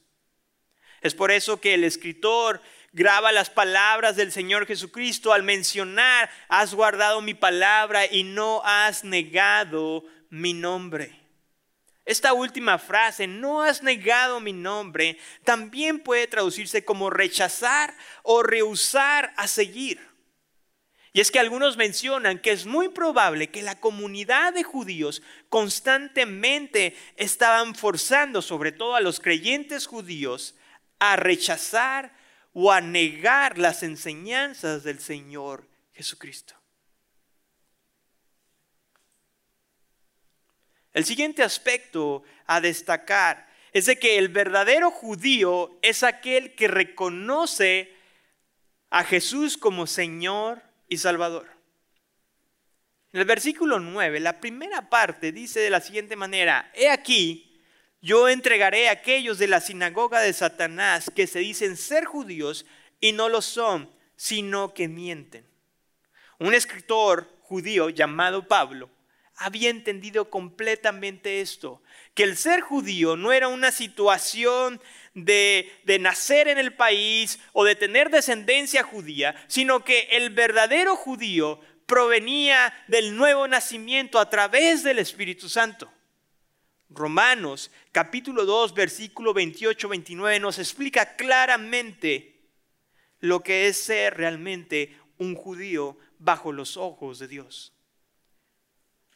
Es 1.00 1.14
por 1.14 1.30
eso 1.30 1.60
que 1.60 1.74
el 1.74 1.84
escritor 1.84 2.60
graba 2.92 3.30
las 3.32 3.50
palabras 3.50 4.16
del 4.16 4.32
Señor 4.32 4.66
Jesucristo 4.66 5.32
al 5.32 5.42
mencionar, 5.42 6.30
has 6.48 6.74
guardado 6.74 7.20
mi 7.20 7.34
palabra 7.34 8.06
y 8.06 8.24
no 8.24 8.62
has 8.64 9.04
negado 9.04 10.04
mi 10.30 10.52
nombre. 10.52 11.17
Esta 12.08 12.32
última 12.32 12.78
frase, 12.78 13.26
no 13.26 13.60
has 13.60 13.82
negado 13.82 14.40
mi 14.40 14.54
nombre, 14.54 15.18
también 15.44 16.00
puede 16.00 16.26
traducirse 16.26 16.82
como 16.82 17.10
rechazar 17.10 17.94
o 18.22 18.42
rehusar 18.42 19.34
a 19.36 19.46
seguir. 19.46 20.00
Y 21.12 21.20
es 21.20 21.30
que 21.30 21.38
algunos 21.38 21.76
mencionan 21.76 22.38
que 22.38 22.52
es 22.52 22.64
muy 22.64 22.88
probable 22.88 23.50
que 23.50 23.60
la 23.60 23.78
comunidad 23.78 24.54
de 24.54 24.62
judíos 24.62 25.20
constantemente 25.50 26.96
estaban 27.16 27.74
forzando, 27.74 28.40
sobre 28.40 28.72
todo 28.72 28.94
a 28.94 29.02
los 29.02 29.20
creyentes 29.20 29.86
judíos, 29.86 30.54
a 30.98 31.16
rechazar 31.16 32.16
o 32.54 32.72
a 32.72 32.80
negar 32.80 33.58
las 33.58 33.82
enseñanzas 33.82 34.82
del 34.82 34.98
Señor 34.98 35.68
Jesucristo. 35.92 36.57
El 40.92 41.04
siguiente 41.04 41.42
aspecto 41.42 42.22
a 42.46 42.60
destacar 42.60 43.48
es 43.72 43.86
de 43.86 43.98
que 43.98 44.18
el 44.18 44.28
verdadero 44.28 44.90
judío 44.90 45.78
es 45.82 46.02
aquel 46.02 46.54
que 46.54 46.68
reconoce 46.68 47.94
a 48.90 49.04
Jesús 49.04 49.58
como 49.58 49.86
Señor 49.86 50.62
y 50.88 50.98
Salvador. 50.98 51.48
En 53.12 53.20
el 53.20 53.26
versículo 53.26 53.78
9, 53.78 54.20
la 54.20 54.40
primera 54.40 54.88
parte 54.88 55.32
dice 55.32 55.60
de 55.60 55.70
la 55.70 55.80
siguiente 55.80 56.16
manera, 56.16 56.70
he 56.74 56.90
aquí, 56.90 57.60
yo 58.00 58.28
entregaré 58.28 58.88
a 58.88 58.92
aquellos 58.92 59.38
de 59.38 59.48
la 59.48 59.60
sinagoga 59.60 60.20
de 60.20 60.32
Satanás 60.32 61.10
que 61.14 61.26
se 61.26 61.40
dicen 61.40 61.76
ser 61.76 62.04
judíos 62.04 62.66
y 63.00 63.12
no 63.12 63.28
lo 63.28 63.42
son, 63.42 63.90
sino 64.16 64.74
que 64.74 64.88
mienten. 64.88 65.46
Un 66.38 66.54
escritor 66.54 67.28
judío 67.42 67.90
llamado 67.90 68.46
Pablo 68.46 68.90
había 69.38 69.70
entendido 69.70 70.30
completamente 70.30 71.40
esto, 71.40 71.82
que 72.14 72.24
el 72.24 72.36
ser 72.36 72.60
judío 72.60 73.16
no 73.16 73.32
era 73.32 73.48
una 73.48 73.70
situación 73.70 74.80
de, 75.14 75.72
de, 75.84 75.98
nacer 75.98 76.48
en 76.48 76.58
el 76.58 76.74
país 76.74 77.38
o 77.52 77.64
de 77.64 77.74
tener 77.74 78.10
descendencia 78.10 78.82
judía, 78.82 79.34
sino 79.46 79.84
que 79.84 80.08
el 80.12 80.30
verdadero 80.30 80.96
judío 80.96 81.60
provenía 81.86 82.74
del 82.88 83.16
nuevo 83.16 83.48
nacimiento 83.48 84.18
a 84.18 84.28
través 84.28 84.82
del 84.82 84.98
Espíritu 84.98 85.48
Santo. 85.48 85.90
Romanos 86.90 87.70
capítulo 87.92 88.46
2 88.46 88.74
versículo 88.74 89.34
28-29 89.34 90.40
nos 90.40 90.58
explica 90.58 91.16
claramente 91.16 92.40
lo 93.20 93.40
que 93.40 93.68
es 93.68 93.76
ser 93.76 94.16
realmente 94.16 94.96
un 95.18 95.34
judío 95.34 95.98
bajo 96.18 96.52
los 96.52 96.76
ojos 96.76 97.18
de 97.18 97.28
Dios. 97.28 97.77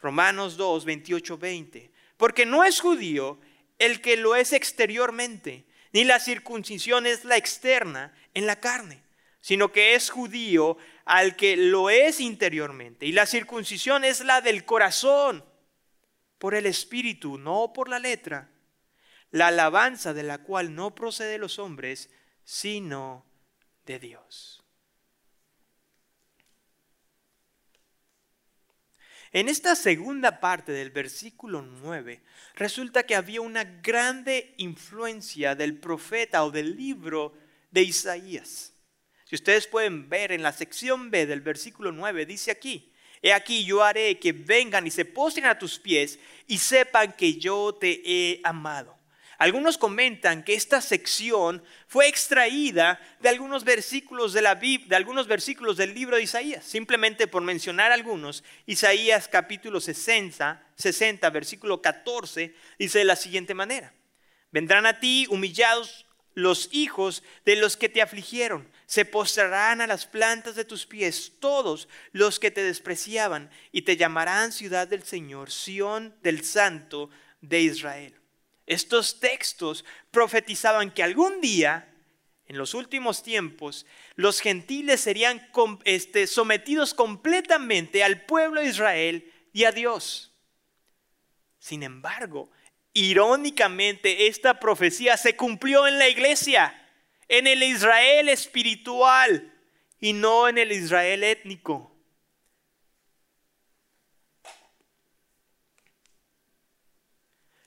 Romanos 0.03 0.57
2, 0.57 0.85
28, 0.85 1.38
20. 1.38 1.91
Porque 2.17 2.45
no 2.45 2.65
es 2.65 2.81
judío 2.81 3.38
el 3.79 4.01
que 4.01 4.17
lo 4.17 4.37
es 4.37 4.53
exteriormente, 4.53 5.65
ni 5.93 6.05
la 6.05 6.21
circuncisión 6.21 7.07
es 7.07 7.25
la 7.25 7.37
externa 7.37 8.15
en 8.35 8.47
la 8.47 8.61
carne, 8.61 9.03
sino 9.41 9.73
que 9.73 9.95
es 9.95 10.11
judío 10.11 10.77
al 11.05 11.37
que 11.37 11.57
lo 11.57 11.91
es 11.91 12.21
interiormente. 12.21 13.07
Y 13.07 13.12
la 13.12 13.27
circuncisión 13.27 14.05
es 14.05 14.21
la 14.21 14.41
del 14.41 14.65
corazón, 14.65 15.45
por 16.38 16.55
el 16.55 16.67
espíritu, 16.67 17.38
no 17.38 17.73
por 17.73 17.88
la 17.88 17.99
letra. 17.99 18.51
La 19.31 19.47
alabanza 19.47 20.12
de 20.12 20.25
la 20.25 20.38
cual 20.38 20.75
no 20.75 20.95
procede 20.95 21.38
los 21.38 21.59
hombres, 21.59 22.11
sino 22.45 23.25
de 23.87 23.99
Dios. 23.99 24.62
En 29.33 29.49
esta 29.49 29.75
segunda 29.75 30.40
parte 30.40 30.73
del 30.73 30.90
versículo 30.90 31.62
9, 31.62 32.23
resulta 32.55 33.05
que 33.05 33.14
había 33.14 33.40
una 33.40 33.64
grande 33.64 34.55
influencia 34.59 35.55
del 35.55 35.79
profeta 35.79 36.45
o 36.45 36.51
del 36.51 36.77
libro 36.77 37.33
de 37.71 37.83
Isaías. 37.83 38.75
Si 39.25 39.35
ustedes 39.35 39.66
pueden 39.66 40.11
ver 40.11 40.33
en 40.33 40.42
la 40.42 40.53
sección 40.53 41.11
B 41.11 41.25
del 41.25 41.40
versículo 41.40 41.92
9, 41.92 42.27
dice 42.27 42.51
aquí, 42.51 42.92
He 43.23 43.33
aquí 43.33 43.64
yo 43.64 43.83
haré 43.83 44.18
que 44.18 44.33
vengan 44.33 44.87
y 44.87 44.90
se 44.90 45.05
postren 45.05 45.47
a 45.47 45.59
tus 45.59 45.79
pies 45.79 46.18
y 46.47 46.59
sepan 46.59 47.12
que 47.12 47.35
yo 47.35 47.73
te 47.73 48.03
he 48.05 48.40
amado. 48.45 48.99
Algunos 49.43 49.77
comentan 49.77 50.45
que 50.45 50.55
esta 50.55 50.81
sección 50.81 51.65
fue 51.89 52.07
extraída 52.07 53.01
de 53.19 53.29
algunos 53.29 53.65
versículos 53.65 54.33
de 54.35 54.41
la 54.41 54.55
de 54.55 54.95
algunos 54.95 55.27
versículos 55.27 55.77
del 55.77 55.95
libro 55.95 56.15
de 56.15 56.23
Isaías. 56.23 56.65
Simplemente 56.65 57.27
por 57.27 57.43
mencionar 57.43 57.91
algunos, 57.91 58.45
Isaías 58.67 59.27
capítulo 59.27 59.81
60, 59.81 60.65
60, 60.77 61.31
versículo 61.31 61.83
14 61.83 62.55
dice 62.79 63.01
de 63.01 63.05
la 63.05 63.17
siguiente 63.17 63.53
manera: 63.53 63.93
Vendrán 64.53 64.87
a 64.87 65.01
ti 65.01 65.27
humillados 65.29 66.07
los 66.35 66.69
hijos 66.71 67.25
de 67.45 67.57
los 67.57 67.77
que 67.77 67.89
te 67.89 68.01
afligieron, 68.01 68.71
se 68.87 69.05
postrarán 69.05 69.81
a 69.81 69.89
las 69.89 70.07
plantas 70.07 70.55
de 70.55 70.65
tus 70.65 70.87
pies 70.87 71.33
todos 71.41 71.89
los 72.13 72.39
que 72.39 72.53
te 72.53 72.63
despreciaban 72.63 73.51
y 73.73 73.83
te 73.83 73.97
llamarán 73.97 74.53
ciudad 74.53 74.87
del 74.87 75.03
Señor, 75.03 75.51
Sión 75.51 76.15
del 76.23 76.45
Santo 76.45 77.11
de 77.41 77.63
Israel. 77.63 78.22
Estos 78.66 79.20
textos 79.20 79.85
profetizaban 80.11 80.90
que 80.90 81.03
algún 81.03 81.40
día, 81.40 81.88
en 82.46 82.59
los 82.59 82.75
últimos 82.75 83.22
tiempos, 83.22 83.87
los 84.14 84.40
gentiles 84.40 85.01
serían 85.01 85.48
este, 85.85 86.27
sometidos 86.27 86.94
completamente 86.94 88.05
al 88.05 88.25
pueblo 88.25 88.61
de 88.61 88.68
Israel 88.68 89.33
y 89.53 89.64
a 89.64 89.72
Dios. 89.72 90.33
Sin 91.59 91.83
embargo, 91.83 92.51
irónicamente, 92.92 94.27
esta 94.27 94.59
profecía 94.59 95.16
se 95.16 95.37
cumplió 95.37 95.87
en 95.87 95.98
la 95.98 96.09
iglesia, 96.09 96.79
en 97.29 97.46
el 97.46 97.62
Israel 97.62 98.29
espiritual 98.29 99.53
y 100.01 100.12
no 100.12 100.48
en 100.48 100.59
el 100.59 100.72
Israel 100.72 101.25
étnico. 101.25 101.92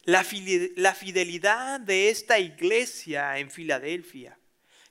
La 0.06 0.24
fidelidad 0.24 1.80
de 1.80 2.10
esta 2.10 2.40
iglesia 2.40 3.40
en 3.40 3.50
Filadelfia, 3.50 4.38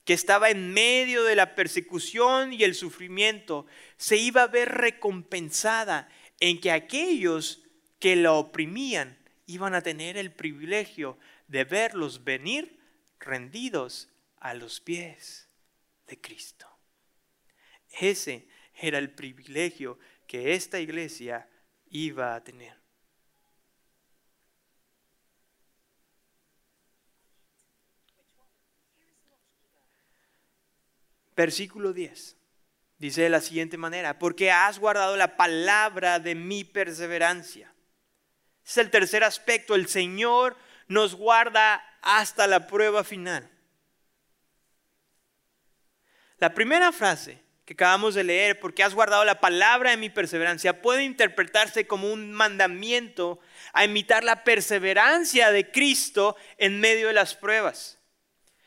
que 0.04 0.12
estaba 0.12 0.50
en 0.50 0.72
medio 0.72 1.24
de 1.24 1.36
la 1.36 1.54
persecución 1.54 2.52
y 2.52 2.62
el 2.64 2.74
sufrimiento, 2.74 3.66
se 3.96 4.16
iba 4.16 4.42
a 4.42 4.48
ver 4.48 4.70
recompensada 4.70 6.08
en 6.40 6.60
que 6.60 6.72
aquellos 6.72 7.62
que 7.98 8.16
la 8.16 8.32
oprimían 8.32 9.18
iban 9.46 9.74
a 9.74 9.82
tener 9.82 10.16
el 10.16 10.32
privilegio 10.32 11.18
de 11.48 11.64
verlos 11.64 12.24
venir 12.24 12.78
rendidos 13.20 14.10
a 14.38 14.52
los 14.52 14.80
pies 14.80 15.48
de 16.06 16.20
Cristo. 16.20 16.66
Ese 18.00 18.48
era 18.74 18.98
el 18.98 19.10
privilegio 19.10 19.98
que 20.26 20.54
esta 20.54 20.80
iglesia 20.80 21.48
iba 21.88 22.34
a 22.34 22.42
tener. 22.42 22.83
Versículo 31.36 31.92
10. 31.92 32.36
Dice 32.98 33.22
de 33.22 33.28
la 33.28 33.40
siguiente 33.40 33.76
manera, 33.76 34.18
porque 34.18 34.50
has 34.50 34.78
guardado 34.78 35.16
la 35.16 35.36
palabra 35.36 36.20
de 36.20 36.34
mi 36.34 36.64
perseverancia. 36.64 37.72
Es 38.64 38.78
el 38.78 38.90
tercer 38.90 39.24
aspecto, 39.24 39.74
el 39.74 39.88
Señor 39.88 40.56
nos 40.88 41.14
guarda 41.14 41.82
hasta 42.02 42.46
la 42.46 42.66
prueba 42.66 43.04
final. 43.04 43.50
La 46.38 46.54
primera 46.54 46.92
frase 46.92 47.42
que 47.64 47.72
acabamos 47.72 48.14
de 48.14 48.24
leer, 48.24 48.60
porque 48.60 48.82
has 48.82 48.94
guardado 48.94 49.24
la 49.24 49.40
palabra 49.40 49.90
de 49.90 49.96
mi 49.96 50.10
perseverancia, 50.10 50.82
puede 50.82 51.02
interpretarse 51.02 51.86
como 51.86 52.12
un 52.12 52.32
mandamiento 52.32 53.40
a 53.72 53.84
imitar 53.84 54.22
la 54.22 54.44
perseverancia 54.44 55.50
de 55.50 55.70
Cristo 55.70 56.36
en 56.58 56.78
medio 56.78 57.08
de 57.08 57.14
las 57.14 57.34
pruebas. 57.34 57.98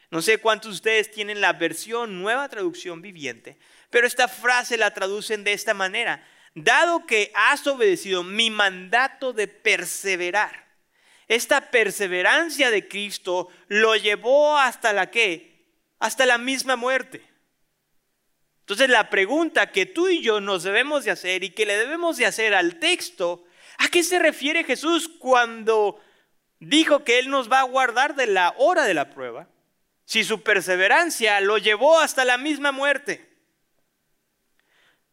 No 0.09 0.21
sé 0.21 0.37
cuántos 0.37 0.71
de 0.71 0.75
ustedes 0.75 1.11
tienen 1.11 1.41
la 1.41 1.53
versión 1.53 2.21
nueva 2.21 2.47
traducción 2.47 3.01
viviente, 3.01 3.57
pero 3.89 4.07
esta 4.07 4.27
frase 4.27 4.77
la 4.77 4.93
traducen 4.93 5.43
de 5.43 5.53
esta 5.53 5.73
manera. 5.73 6.25
Dado 6.55 7.05
que 7.05 7.31
has 7.35 7.67
obedecido 7.67 8.23
mi 8.23 8.49
mandato 8.49 9.33
de 9.33 9.47
perseverar, 9.47 10.67
esta 11.27 11.71
perseverancia 11.71 12.71
de 12.71 12.87
Cristo 12.87 13.49
lo 13.67 13.95
llevó 13.97 14.57
hasta 14.57 14.93
la 14.93 15.11
qué? 15.11 15.73
Hasta 15.99 16.25
la 16.25 16.37
misma 16.37 16.77
muerte. 16.77 17.21
Entonces 18.61 18.89
la 18.89 19.09
pregunta 19.09 19.71
que 19.71 19.85
tú 19.85 20.07
y 20.07 20.21
yo 20.21 20.39
nos 20.39 20.63
debemos 20.63 21.03
de 21.03 21.11
hacer 21.11 21.43
y 21.43 21.49
que 21.49 21.65
le 21.65 21.77
debemos 21.77 22.17
de 22.17 22.25
hacer 22.25 22.53
al 22.53 22.79
texto, 22.79 23.45
¿a 23.77 23.89
qué 23.89 24.03
se 24.03 24.19
refiere 24.19 24.63
Jesús 24.63 25.09
cuando 25.19 26.01
dijo 26.59 27.03
que 27.03 27.19
Él 27.19 27.29
nos 27.29 27.51
va 27.51 27.59
a 27.59 27.63
guardar 27.63 28.15
de 28.15 28.27
la 28.27 28.53
hora 28.57 28.83
de 28.83 28.93
la 28.93 29.09
prueba? 29.09 29.49
Si 30.07 30.23
su 30.23 30.41
perseverancia 30.41 31.41
lo 31.41 31.57
llevó 31.57 31.99
hasta 31.99 32.23
la 32.23 32.37
misma 32.37 32.71
muerte. 32.71 33.27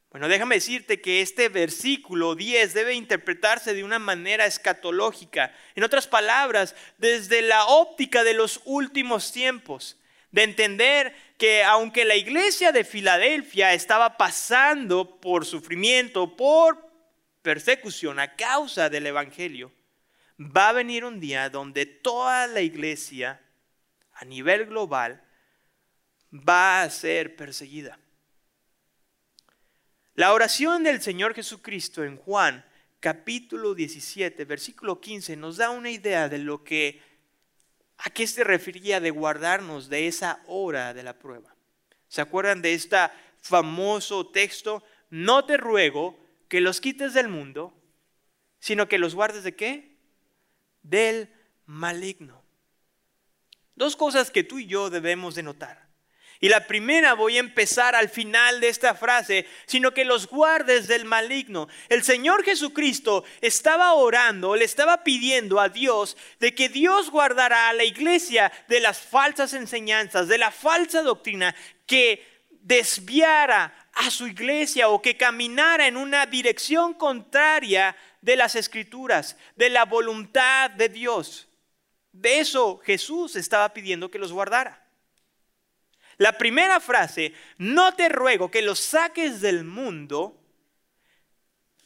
Bueno, 0.09 0.29
déjame 0.29 0.55
decirte 0.55 1.01
que 1.01 1.21
este 1.21 1.49
versículo 1.49 2.37
10 2.37 2.75
debe 2.75 2.95
interpretarse 2.95 3.75
de 3.75 3.83
una 3.83 3.99
manera 3.99 4.47
escatológica. 4.47 5.53
En 5.75 5.83
otras 5.83 6.07
palabras, 6.07 6.77
desde 6.99 7.43
la 7.43 7.67
óptica 7.67 8.23
de 8.23 8.35
los 8.35 8.61
últimos 8.67 9.33
tiempos 9.33 9.99
de 10.31 10.45
entender 10.45 11.13
que 11.39 11.65
aunque 11.65 12.05
la 12.05 12.15
iglesia 12.15 12.71
de 12.71 12.85
Filadelfia 12.85 13.75
estaba 13.75 14.17
pasando 14.17 15.21
por 15.21 15.45
sufrimiento, 15.45 16.37
por 16.37 16.89
persecución 17.43 18.21
a 18.21 18.37
causa 18.37 18.89
del 18.89 19.09
Evangelio, 19.09 19.73
va 20.39 20.69
a 20.69 20.73
venir 20.73 21.05
un 21.05 21.19
día 21.19 21.51
donde 21.51 21.85
toda 21.85 22.47
la 22.47 22.61
iglesia 22.61 23.41
a 24.15 24.25
nivel 24.25 24.67
global 24.67 25.23
va 26.33 26.83
a 26.83 26.91
ser 26.91 27.37
perseguida. 27.37 27.99
La 30.15 30.33
oración 30.33 30.85
del 30.85 31.03
Señor 31.03 31.35
Jesucristo 31.35 32.05
en 32.05 32.17
Juan 32.17 32.65
capítulo 33.01 33.75
17, 33.75 34.45
versículo 34.45 35.01
15 35.01 35.37
nos 35.37 35.57
da 35.57 35.71
una 35.71 35.91
idea 35.91 36.29
de 36.29 36.39
lo 36.39 36.65
que 36.65 37.03
¿A 37.99 38.11
qué 38.11 38.27
se 38.27 38.45
refería 38.45 39.01
de 39.01 39.11
guardarnos 39.11 39.89
de 39.89 40.09
esa 40.09 40.43
hora 40.47 40.95
de 40.95 41.03
la 41.03 41.19
prueba? 41.19 41.55
¿Se 42.09 42.21
acuerdan 42.21 42.61
de 42.61 42.75
este 42.75 42.97
famoso 43.41 44.29
texto? 44.31 44.83
No 45.11 45.45
te 45.45 45.57
ruego 45.57 46.19
que 46.49 46.61
los 46.61 46.81
quites 46.81 47.15
del 47.15 47.29
mundo, 47.29 47.73
sino 48.59 48.89
que 48.89 48.99
los 48.99 49.15
guardes 49.15 49.45
de 49.45 49.55
qué? 49.55 49.97
Del 50.83 51.33
maligno. 51.67 52.44
Dos 53.77 53.97
cosas 53.97 54.31
que 54.31 54.45
tú 54.45 54.59
y 54.59 54.67
yo 54.67 54.91
debemos 54.91 55.35
de 55.35 55.43
notar. 55.43 55.85
Y 56.41 56.49
la 56.49 56.67
primera 56.67 57.15
voy 57.15 57.37
a 57.37 57.41
empezar 57.41 57.95
al 57.95 58.09
final 58.09 58.61
de 58.61 58.69
esta 58.69 58.95
frase, 58.95 59.47
sino 59.67 59.95
que 59.95 60.05
los 60.05 60.27
guardes 60.27 60.89
del 60.89 61.05
maligno. 61.05 61.69
El 61.89 62.03
Señor 62.03 62.45
Jesucristo 62.45 63.25
estaba 63.41 63.95
orando, 63.95 64.55
le 64.55 64.65
estaba 64.65 65.05
pidiendo 65.05 65.59
a 65.59 65.69
Dios 65.69 66.17
de 66.41 66.55
que 66.55 66.69
Dios 66.69 67.11
guardara 67.11 67.69
a 67.69 67.73
la 67.73 67.85
iglesia 67.85 68.53
de 68.69 68.81
las 68.81 68.99
falsas 69.01 69.55
enseñanzas, 69.55 70.29
de 70.29 70.39
la 70.39 70.51
falsa 70.51 71.03
doctrina 71.03 71.55
que 71.87 72.23
desviara 72.51 73.91
a 73.95 74.11
su 74.11 74.27
iglesia 74.27 74.89
o 74.89 75.01
que 75.01 75.17
caminara 75.17 75.87
en 75.87 75.97
una 75.97 76.27
dirección 76.27 76.95
contraria 76.95 77.97
de 78.21 78.37
las 78.37 78.55
escrituras, 78.55 79.37
de 79.57 79.71
la 79.71 79.85
voluntad 79.85 80.71
de 80.71 80.89
Dios. 80.89 81.49
De 82.15 82.39
eso 82.39 82.79
Jesús 82.79 83.35
estaba 83.35 83.75
pidiendo 83.75 84.09
que 84.09 84.21
los 84.21 84.33
guardara. 84.33 84.87
La 86.17 86.39
primera 86.39 86.79
frase, 86.79 87.35
no 87.59 87.95
te 87.97 88.09
ruego 88.09 88.53
que 88.53 88.63
los 88.63 88.79
saques 88.79 89.41
del 89.41 89.65
mundo, 89.65 90.41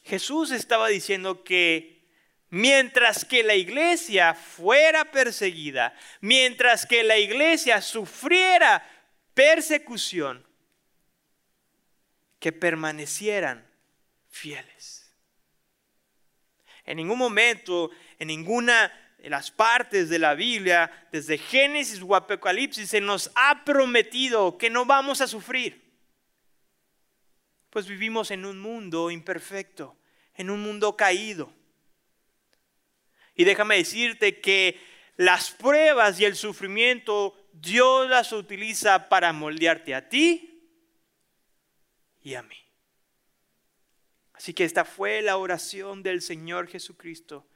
Jesús 0.05 0.51
estaba 0.51 0.89
diciendo 0.89 1.43
que 1.45 2.07
mientras 2.51 3.25
que 3.25 3.43
la 3.43 3.55
iglesia 3.55 4.35
fuera 4.35 5.11
perseguida, 5.11 5.97
mientras 6.21 6.85
que 6.85 7.05
la 7.05 7.17
iglesia 7.17 7.81
sufriera 7.81 8.87
persecución, 9.33 10.47
que 12.39 12.53
permanecieran 12.53 13.67
fieles. 14.29 15.11
En 16.85 16.99
ningún 16.99 17.19
momento, 17.19 17.91
en 18.19 18.29
ninguna 18.29 18.93
en 19.19 19.33
las 19.33 19.51
partes 19.51 20.09
de 20.09 20.19
la 20.19 20.35
Biblia, 20.35 21.09
desde 21.11 21.39
Génesis 21.39 22.01
o 22.03 22.15
Apocalipsis, 22.15 22.89
se 22.89 23.01
nos 23.01 23.31
ha 23.35 23.65
prometido 23.65 24.57
que 24.57 24.71
no 24.71 24.85
vamos 24.85 25.21
a 25.21 25.27
sufrir. 25.27 25.83
Pues 27.71 27.87
vivimos 27.87 28.31
en 28.31 28.45
un 28.45 28.61
mundo 28.61 29.11
imperfecto, 29.11 29.97
en 30.35 30.51
un 30.51 30.61
mundo 30.61 30.97
caído. 30.97 31.53
Y 33.35 33.45
déjame 33.45 33.77
decirte 33.77 34.41
que 34.41 34.81
las 35.17 35.51
pruebas 35.51 36.21
y 36.21 36.25
el 36.25 36.37
sufrimiento 36.37 37.37
Dios 37.53 38.09
las 38.09 38.33
utiliza 38.33 39.09
para 39.09 39.33
moldearte 39.33 39.97
a 39.97 40.09
ti 40.09 40.63
y 42.23 42.35
a 42.35 42.43
mí. 42.43 42.57
Así 44.33 44.55
que 44.55 44.65
esta 44.65 44.85
fue 44.85 45.23
la 45.23 45.37
oración 45.37 46.05
del 46.05 46.23
Señor 46.23 46.69
Jesucristo 46.69 47.48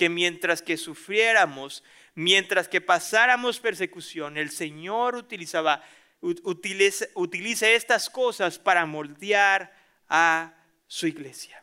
que 0.00 0.08
mientras 0.08 0.62
que 0.62 0.78
sufriéramos, 0.78 1.84
mientras 2.14 2.68
que 2.68 2.80
pasáramos 2.80 3.60
persecución, 3.60 4.38
el 4.38 4.50
Señor 4.50 5.14
utilizaba, 5.14 5.84
utiliza, 6.22 7.68
estas 7.68 8.08
cosas 8.08 8.58
para 8.58 8.86
moldear 8.86 9.70
a 10.08 10.54
su 10.86 11.06
iglesia. 11.06 11.62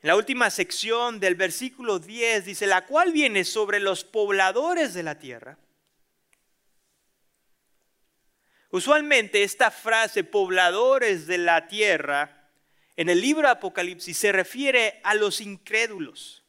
La 0.00 0.16
última 0.16 0.48
sección 0.48 1.20
del 1.20 1.34
versículo 1.34 1.98
10 1.98 2.46
dice, 2.46 2.66
la 2.66 2.86
cual 2.86 3.12
viene 3.12 3.44
sobre 3.44 3.78
los 3.78 4.04
pobladores 4.04 4.94
de 4.94 5.02
la 5.02 5.18
tierra 5.18 5.58
Usualmente 8.70 9.44
esta 9.44 9.70
frase, 9.70 10.24
pobladores 10.24 11.26
de 11.26 11.38
la 11.38 11.68
tierra, 11.68 12.37
en 12.98 13.08
el 13.08 13.20
libro 13.20 13.42
de 13.42 13.52
Apocalipsis 13.52 14.18
se 14.18 14.32
refiere 14.32 15.00
a 15.04 15.14
los 15.14 15.40
incrédulos. 15.40 16.42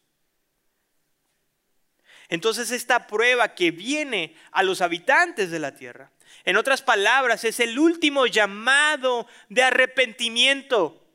Entonces 2.28 2.72
esta 2.72 3.06
prueba 3.06 3.54
que 3.54 3.70
viene 3.70 4.36
a 4.52 4.64
los 4.64 4.82
habitantes 4.82 5.52
de 5.52 5.60
la 5.60 5.76
tierra, 5.76 6.12
en 6.46 6.58
otras 6.58 6.82
palabras, 6.82 7.44
es 7.44 7.60
el 7.60 7.78
último 7.78 8.26
llamado 8.26 9.28
de 9.50 9.62
arrepentimiento, 9.62 11.06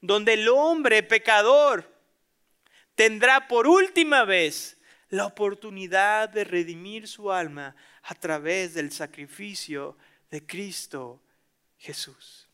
donde 0.00 0.32
el 0.32 0.48
hombre 0.48 1.02
pecador 1.02 1.94
tendrá 2.94 3.48
por 3.48 3.66
última 3.66 4.24
vez 4.24 4.78
la 5.10 5.26
oportunidad 5.26 6.30
de 6.30 6.44
redimir 6.44 7.06
su 7.06 7.30
alma 7.30 7.76
a 8.04 8.14
través 8.14 8.72
del 8.72 8.92
sacrificio 8.92 9.98
de 10.30 10.46
Cristo 10.46 11.22
Jesús. 11.76 12.49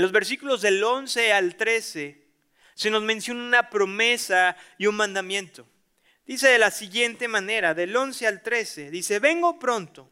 En 0.00 0.02
los 0.04 0.12
versículos 0.12 0.62
del 0.62 0.82
11 0.82 1.34
al 1.34 1.56
13 1.56 2.26
se 2.72 2.88
nos 2.88 3.02
menciona 3.02 3.44
una 3.44 3.68
promesa 3.68 4.56
y 4.78 4.86
un 4.86 4.94
mandamiento. 4.94 5.68
Dice 6.24 6.48
de 6.48 6.58
la 6.58 6.70
siguiente 6.70 7.28
manera, 7.28 7.74
del 7.74 7.94
11 7.94 8.26
al 8.26 8.42
13, 8.42 8.90
dice, 8.90 9.18
vengo 9.18 9.58
pronto, 9.58 10.10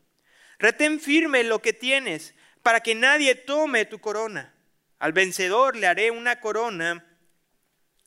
retén 0.58 1.00
firme 1.00 1.42
lo 1.42 1.62
que 1.62 1.72
tienes 1.72 2.34
para 2.62 2.80
que 2.80 2.94
nadie 2.94 3.34
tome 3.34 3.86
tu 3.86 3.98
corona. 3.98 4.52
Al 4.98 5.14
vencedor 5.14 5.74
le 5.74 5.86
haré 5.86 6.10
una 6.10 6.38
corona, 6.38 7.06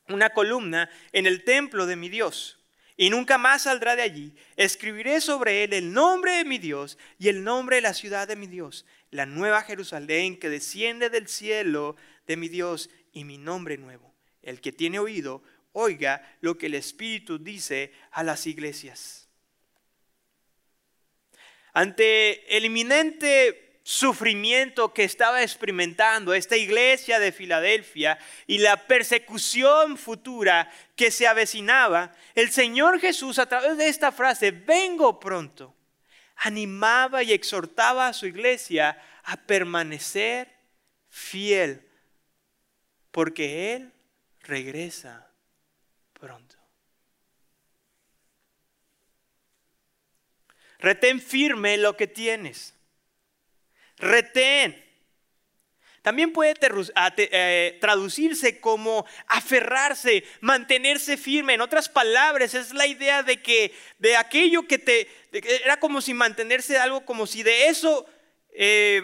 una 0.06 0.30
columna 0.30 0.88
en 1.10 1.26
el 1.26 1.42
templo 1.42 1.86
de 1.86 1.96
mi 1.96 2.08
Dios. 2.08 2.60
Y 2.96 3.10
nunca 3.10 3.38
más 3.38 3.62
saldrá 3.62 3.96
de 3.96 4.02
allí. 4.02 4.36
Escribiré 4.54 5.20
sobre 5.20 5.64
él 5.64 5.72
el 5.72 5.92
nombre 5.92 6.30
de 6.34 6.44
mi 6.44 6.58
Dios 6.58 6.96
y 7.18 7.28
el 7.28 7.42
nombre 7.42 7.74
de 7.74 7.82
la 7.82 7.94
ciudad 7.94 8.28
de 8.28 8.36
mi 8.36 8.46
Dios, 8.46 8.86
la 9.12 9.26
nueva 9.26 9.62
Jerusalén 9.62 10.38
que 10.38 10.48
desciende 10.48 11.10
del 11.10 11.28
cielo 11.28 11.96
de 12.26 12.36
mi 12.36 12.48
Dios 12.48 12.90
y 13.12 13.24
mi 13.24 13.38
nombre 13.38 13.76
nuevo. 13.76 14.12
El 14.42 14.60
que 14.60 14.72
tiene 14.72 14.98
oído, 14.98 15.42
oiga 15.72 16.36
lo 16.40 16.58
que 16.58 16.66
el 16.66 16.74
Espíritu 16.74 17.38
dice 17.38 17.92
a 18.10 18.24
las 18.24 18.46
iglesias. 18.46 19.28
Ante 21.74 22.56
el 22.56 22.64
inminente 22.64 23.80
sufrimiento 23.82 24.94
que 24.94 25.04
estaba 25.04 25.42
experimentando 25.42 26.32
esta 26.32 26.56
iglesia 26.56 27.18
de 27.18 27.32
Filadelfia 27.32 28.18
y 28.46 28.58
la 28.58 28.86
persecución 28.86 29.98
futura 29.98 30.70
que 30.96 31.10
se 31.10 31.26
avecinaba, 31.26 32.12
el 32.34 32.50
Señor 32.50 32.98
Jesús 32.98 33.38
a 33.38 33.46
través 33.46 33.76
de 33.76 33.88
esta 33.88 34.10
frase, 34.10 34.52
vengo 34.52 35.20
pronto, 35.20 35.74
animaba 36.44 37.22
y 37.22 37.32
exhortaba 37.32 38.08
a 38.08 38.12
su 38.12 38.26
iglesia 38.26 39.00
a 39.24 39.36
permanecer 39.36 40.52
fiel, 41.08 41.88
porque 43.10 43.74
Él 43.74 43.92
regresa 44.40 45.30
pronto. 46.12 46.56
Retén 50.78 51.20
firme 51.20 51.76
lo 51.78 51.96
que 51.96 52.06
tienes 52.06 52.74
retén. 54.02 54.91
También 56.02 56.32
puede 56.32 56.54
eh, 56.60 57.78
traducirse 57.80 58.60
como 58.60 59.06
aferrarse, 59.28 60.24
mantenerse 60.40 61.16
firme. 61.16 61.54
En 61.54 61.60
otras 61.60 61.88
palabras, 61.88 62.54
es 62.54 62.74
la 62.74 62.88
idea 62.88 63.22
de 63.22 63.40
que 63.40 63.72
de 63.98 64.16
aquello 64.16 64.66
que 64.66 64.78
te... 64.78 65.08
era 65.64 65.78
como 65.78 66.00
si 66.00 66.12
mantenerse 66.12 66.76
algo, 66.76 67.04
como 67.04 67.26
si 67.28 67.44
de 67.44 67.68
eso 67.68 68.04
eh, 68.52 69.02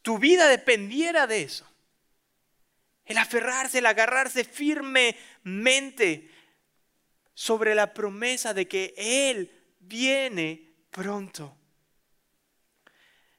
tu 0.00 0.18
vida 0.18 0.48
dependiera 0.48 1.26
de 1.26 1.42
eso. 1.42 1.70
El 3.04 3.18
aferrarse, 3.18 3.78
el 3.78 3.86
agarrarse 3.86 4.44
firmemente 4.44 6.30
sobre 7.34 7.74
la 7.74 7.92
promesa 7.92 8.54
de 8.54 8.66
que 8.66 8.94
Él 8.96 9.50
viene 9.78 10.72
pronto. 10.90 11.54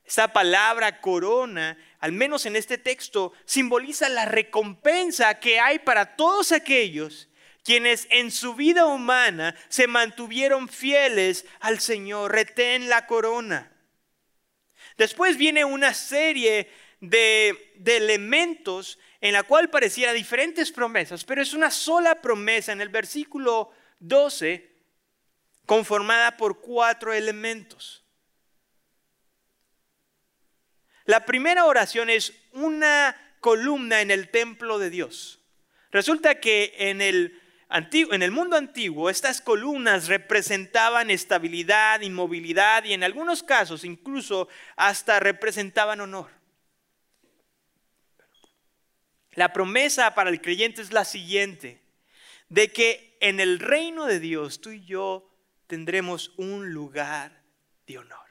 Esa 0.03 0.34
palabra 0.34 1.01
corona, 1.01 1.77
al 1.99 2.12
menos 2.12 2.45
en 2.45 2.55
este 2.55 2.77
texto, 2.77 3.33
simboliza 3.45 4.09
la 4.09 4.25
recompensa 4.25 5.39
que 5.39 5.59
hay 5.59 5.79
para 5.79 6.15
todos 6.15 6.51
aquellos 6.51 7.29
quienes 7.63 8.07
en 8.09 8.31
su 8.31 8.55
vida 8.55 8.85
humana 8.85 9.55
se 9.67 9.85
mantuvieron 9.88 10.69
fieles 10.69 11.45
al 11.59 11.79
Señor. 11.79 12.31
Retén 12.31 12.89
la 12.89 13.05
corona. 13.05 13.71
Después 14.97 15.38
viene 15.38 15.65
una 15.65 15.93
serie 15.93 16.69
de, 16.99 17.73
elementos 17.85 18.99
en 19.21 19.33
la 19.33 19.43
cual 19.43 19.69
pareciera 19.69 20.13
diferentes 20.13 20.71
promesas, 20.71 21.23
pero 21.23 21.41
es 21.41 21.53
una 21.53 21.71
sola 21.71 22.21
promesa 22.21 22.71
en 22.71 22.81
el 22.81 22.89
versículo 22.89 23.71
12 23.99 24.69
conformada 25.65 26.38
por 26.38 26.62
cuatro 26.62 27.13
elementos. 27.13 27.98
La 31.09 31.25
primera 31.25 31.65
oración 31.65 32.11
es 32.11 32.33
una 32.51 33.17
columna 33.39 34.01
en 34.01 34.11
el 34.11 34.29
templo 34.29 34.77
de 34.77 34.91
Dios. 34.91 35.39
Resulta 35.91 36.39
que 36.39 36.75
en 36.77 37.01
el, 37.01 37.41
en 37.71 38.21
el 38.21 38.29
mundo 38.29 38.55
antiguo 38.55 39.09
estas 39.09 39.41
columnas 39.41 40.07
representaban 40.07 41.09
estabilidad, 41.09 42.01
inmovilidad 42.01 42.83
y 42.83 42.93
en 42.93 43.03
algunos 43.03 43.41
casos 43.41 43.85
incluso 43.85 44.49
hasta 44.75 45.19
representaban 45.19 45.99
honor. 45.99 46.29
La 49.31 49.51
promesa 49.51 50.13
para 50.13 50.29
el 50.29 50.41
creyente 50.41 50.83
es 50.83 50.93
la 50.93 51.05
siguiente, 51.05 51.81
de 52.49 52.71
que 52.71 53.17
en 53.19 53.39
el 53.39 53.57
reino 53.57 54.05
de 54.05 54.19
Dios 54.19 54.61
tú 54.61 54.69
y 54.69 54.85
yo 54.85 55.27
tendremos 55.65 56.33
un 56.37 56.71
lugar 56.71 57.41
de 57.87 57.97
honor. 57.97 58.28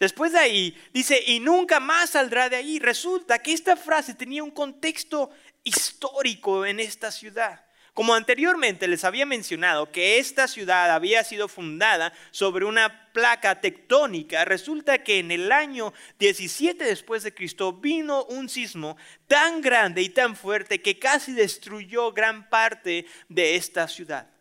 Después 0.00 0.32
de 0.32 0.38
ahí 0.38 0.82
dice, 0.92 1.22
y 1.26 1.40
nunca 1.40 1.80
más 1.80 2.10
saldrá 2.10 2.48
de 2.48 2.56
ahí. 2.56 2.78
Resulta 2.78 3.38
que 3.38 3.52
esta 3.52 3.76
frase 3.76 4.14
tenía 4.14 4.42
un 4.42 4.50
contexto 4.50 5.30
histórico 5.62 6.66
en 6.66 6.80
esta 6.80 7.10
ciudad. 7.10 7.64
Como 7.94 8.12
anteriormente 8.12 8.88
les 8.88 9.04
había 9.04 9.24
mencionado 9.24 9.92
que 9.92 10.18
esta 10.18 10.48
ciudad 10.48 10.90
había 10.90 11.22
sido 11.22 11.46
fundada 11.46 12.12
sobre 12.32 12.64
una 12.64 13.12
placa 13.12 13.60
tectónica, 13.60 14.44
resulta 14.44 15.04
que 15.04 15.20
en 15.20 15.30
el 15.30 15.52
año 15.52 15.94
17 16.18 16.82
después 16.82 17.22
de 17.22 17.32
Cristo 17.32 17.72
vino 17.72 18.24
un 18.24 18.48
sismo 18.48 18.96
tan 19.28 19.60
grande 19.60 20.02
y 20.02 20.08
tan 20.08 20.34
fuerte 20.34 20.82
que 20.82 20.98
casi 20.98 21.32
destruyó 21.34 22.12
gran 22.12 22.50
parte 22.50 23.06
de 23.28 23.54
esta 23.54 23.86
ciudad. 23.86 24.33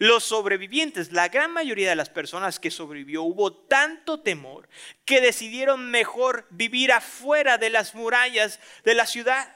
Los 0.00 0.24
sobrevivientes, 0.24 1.12
la 1.12 1.28
gran 1.28 1.52
mayoría 1.52 1.90
de 1.90 1.94
las 1.94 2.08
personas 2.08 2.58
que 2.58 2.70
sobrevivió, 2.70 3.22
hubo 3.22 3.52
tanto 3.52 4.20
temor 4.20 4.66
que 5.04 5.20
decidieron 5.20 5.90
mejor 5.90 6.46
vivir 6.48 6.90
afuera 6.90 7.58
de 7.58 7.68
las 7.68 7.94
murallas 7.94 8.60
de 8.82 8.94
la 8.94 9.04
ciudad 9.04 9.54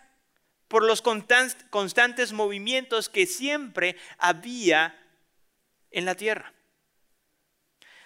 por 0.69 0.85
los 0.85 1.01
constantes 1.01 2.33
movimientos 2.33 3.09
que 3.09 3.25
siempre 3.25 3.97
había 4.19 5.03
en 5.91 6.05
la 6.05 6.15
tierra. 6.15 6.53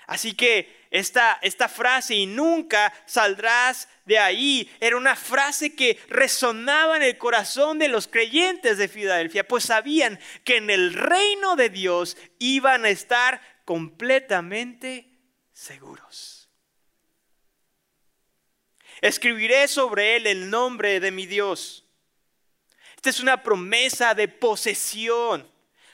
Así 0.07 0.33
que 0.33 0.77
esta, 0.90 1.38
esta 1.42 1.68
frase, 1.68 2.14
y 2.14 2.27
nunca 2.27 2.92
saldrás 3.07 3.88
de 4.05 4.18
ahí, 4.18 4.70
era 4.81 4.96
una 4.96 5.16
frase 5.16 5.74
que 5.74 5.98
resonaba 6.09 6.96
en 6.96 7.03
el 7.03 7.18
corazón 7.18 7.79
de 7.79 7.88
los 7.88 8.09
creyentes 8.09 8.79
de 8.79 8.88
Filadelfia, 8.88 9.46
pues 9.46 9.64
sabían 9.64 10.18
que 10.44 10.57
en 10.57 10.70
el 10.70 10.94
reino 10.94 11.57
de 11.57 11.68
Dios 11.68 12.16
iban 12.38 12.85
a 12.85 12.90
estar 12.90 13.40
completamente 13.64 15.11
seguros. 15.53 16.48
Escribiré 19.01 19.68
sobre 19.68 20.16
él 20.16 20.27
el 20.27 20.51
nombre 20.51 20.98
de 21.01 21.11
mi 21.11 21.27
Dios. 21.27 21.85
Esta 22.96 23.11
es 23.11 23.20
una 23.20 23.42
promesa 23.42 24.14
de 24.14 24.27
posesión 24.27 25.48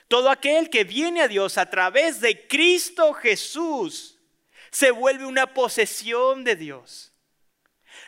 todo 0.07 0.29
aquel 0.29 0.69
que 0.69 0.83
viene 0.83 1.21
a 1.21 1.27
Dios 1.27 1.57
a 1.57 1.69
través 1.69 2.21
de 2.21 2.47
Cristo 2.47 3.13
Jesús 3.13 4.14
se 4.75 4.91
vuelve 4.91 5.25
una 5.25 5.53
posesión 5.53 6.43
de 6.43 6.57
Dios. 6.57 7.13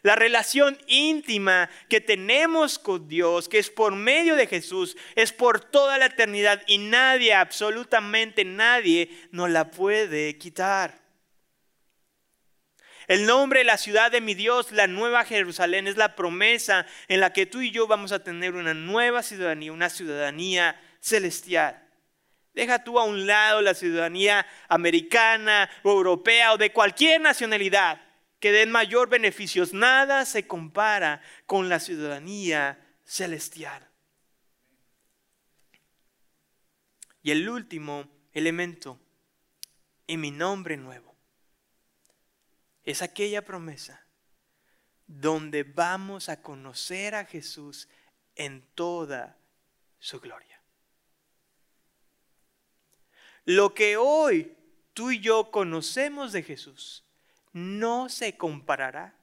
La 0.02 0.18
relación 0.18 0.78
íntima 0.88 1.70
que 1.88 2.02
tenemos 2.02 2.78
con 2.78 3.08
Dios, 3.08 3.48
que 3.48 3.58
es 3.58 3.70
por 3.70 3.96
medio 3.96 4.36
de 4.36 4.48
Jesús, 4.48 4.98
es 5.16 5.32
por 5.32 5.62
toda 5.62 5.98
la 5.98 6.08
eternidad 6.08 6.62
y 6.68 6.78
nadie, 6.78 7.34
absolutamente 7.34 8.44
nadie, 8.44 9.10
nos 9.32 9.50
la 9.50 9.72
puede 9.72 10.38
quitar. 10.38 11.00
El 13.08 13.26
nombre 13.26 13.64
la 13.64 13.78
ciudad 13.78 14.12
de 14.12 14.20
mi 14.20 14.34
Dios, 14.34 14.74
la 14.74 14.88
nueva 14.88 15.24
Jerusalén, 15.24 15.88
es 15.88 15.96
la 15.96 16.18
promesa 16.18 16.86
en 17.08 17.22
la 17.22 17.32
que 17.32 17.46
tú 17.46 17.62
y 17.62 17.72
yo 17.72 17.88
vamos 17.88 18.12
a 18.12 18.26
tener 18.26 18.56
una 18.56 18.74
nueva 18.74 19.24
ciudadanía, 19.24 19.72
una 19.72 19.90
ciudadanía 19.90 20.78
celestial. 21.00 21.87
Deja 22.58 22.84
tú 22.84 22.98
a 22.98 23.04
un 23.04 23.28
lado 23.28 23.62
la 23.62 23.76
ciudadanía 23.76 24.44
americana 24.68 25.70
o 25.84 25.92
europea 25.92 26.54
o 26.54 26.58
de 26.58 26.74
cualquier 26.74 27.22
nacionalidad 27.22 28.02
que 28.40 28.52
den 28.52 28.72
mayor 28.72 29.10
beneficios. 29.10 29.74
Nada 29.74 30.26
se 30.26 30.48
compara 30.48 31.22
con 31.46 31.70
la 31.70 31.80
ciudadanía 31.80 32.84
celestial. 33.06 33.88
Y 37.22 37.30
el 37.30 37.48
último 37.48 38.10
elemento, 38.34 39.00
en 40.08 40.22
mi 40.22 40.32
nombre 40.32 40.78
nuevo, 40.78 41.16
es 42.84 43.04
aquella 43.04 43.46
promesa 43.46 44.04
donde 45.06 45.62
vamos 45.62 46.28
a 46.30 46.42
conocer 46.42 47.14
a 47.14 47.26
Jesús 47.26 47.88
en 48.34 48.64
toda 48.74 49.38
su 50.00 50.20
gloria. 50.20 50.57
Lo 53.48 53.74
que 53.74 53.96
hoy 53.96 54.58
tú 54.94 55.10
y 55.10 55.22
yo 55.22 55.52
conocemos 55.52 56.34
de 56.34 56.44
Jesús 56.44 57.06
no 57.54 58.10
se 58.10 58.36
comparará 58.36 59.16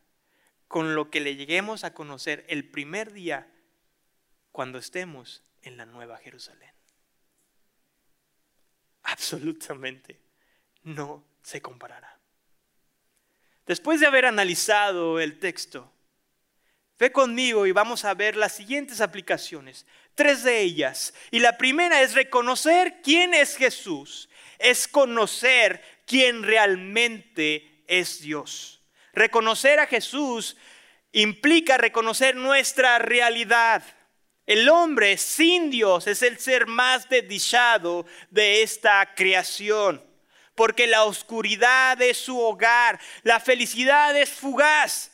con 0.67 0.95
lo 0.95 1.11
que 1.11 1.21
le 1.21 1.37
lleguemos 1.37 1.85
a 1.85 1.93
conocer 1.93 2.47
el 2.49 2.67
primer 2.67 3.13
día 3.13 3.53
cuando 4.51 4.79
estemos 4.79 5.43
en 5.61 5.77
la 5.77 5.85
Nueva 5.85 6.17
Jerusalén. 6.17 6.73
Absolutamente 9.03 10.19
no 10.85 11.23
se 11.43 11.61
comparará. 11.61 12.19
Después 13.67 14.01
de 14.01 14.07
haber 14.07 14.25
analizado 14.25 15.21
el 15.21 15.39
texto, 15.39 15.95
Ve 16.99 17.11
conmigo 17.11 17.67
y 17.67 17.73
vamos 17.73 18.05
a 18.05 18.15
ver 18.15 18.37
las 18.37 18.53
siguientes 18.53 19.01
aplicaciones, 19.01 19.85
tres 20.15 20.43
de 20.43 20.61
ellas. 20.61 21.15
Y 21.31 21.41
la 21.41 21.57
primera 21.59 22.03
es 22.03 22.15
reconocer 22.15 23.01
quién 23.03 23.35
es 23.35 23.57
Jesús, 23.57 24.29
es 24.59 24.89
conocer 24.89 25.83
quién 26.07 26.43
realmente 26.43 27.83
es 27.87 28.21
Dios. 28.21 28.83
Reconocer 29.13 29.79
a 29.81 29.87
Jesús 29.87 30.57
implica 31.13 31.77
reconocer 31.77 32.35
nuestra 32.35 32.99
realidad. 32.99 33.83
El 34.47 34.69
hombre 34.69 35.17
sin 35.17 35.71
Dios 35.71 36.07
es 36.07 36.23
el 36.23 36.39
ser 36.39 36.67
más 36.67 37.09
desdichado 37.09 38.05
de 38.31 38.63
esta 38.63 39.15
creación, 39.15 40.05
porque 40.55 40.87
la 40.87 41.05
oscuridad 41.05 42.01
es 42.03 42.19
su 42.19 42.39
hogar, 42.39 43.01
la 43.23 43.41
felicidad 43.41 44.15
es 44.17 44.31
fugaz, 44.31 45.14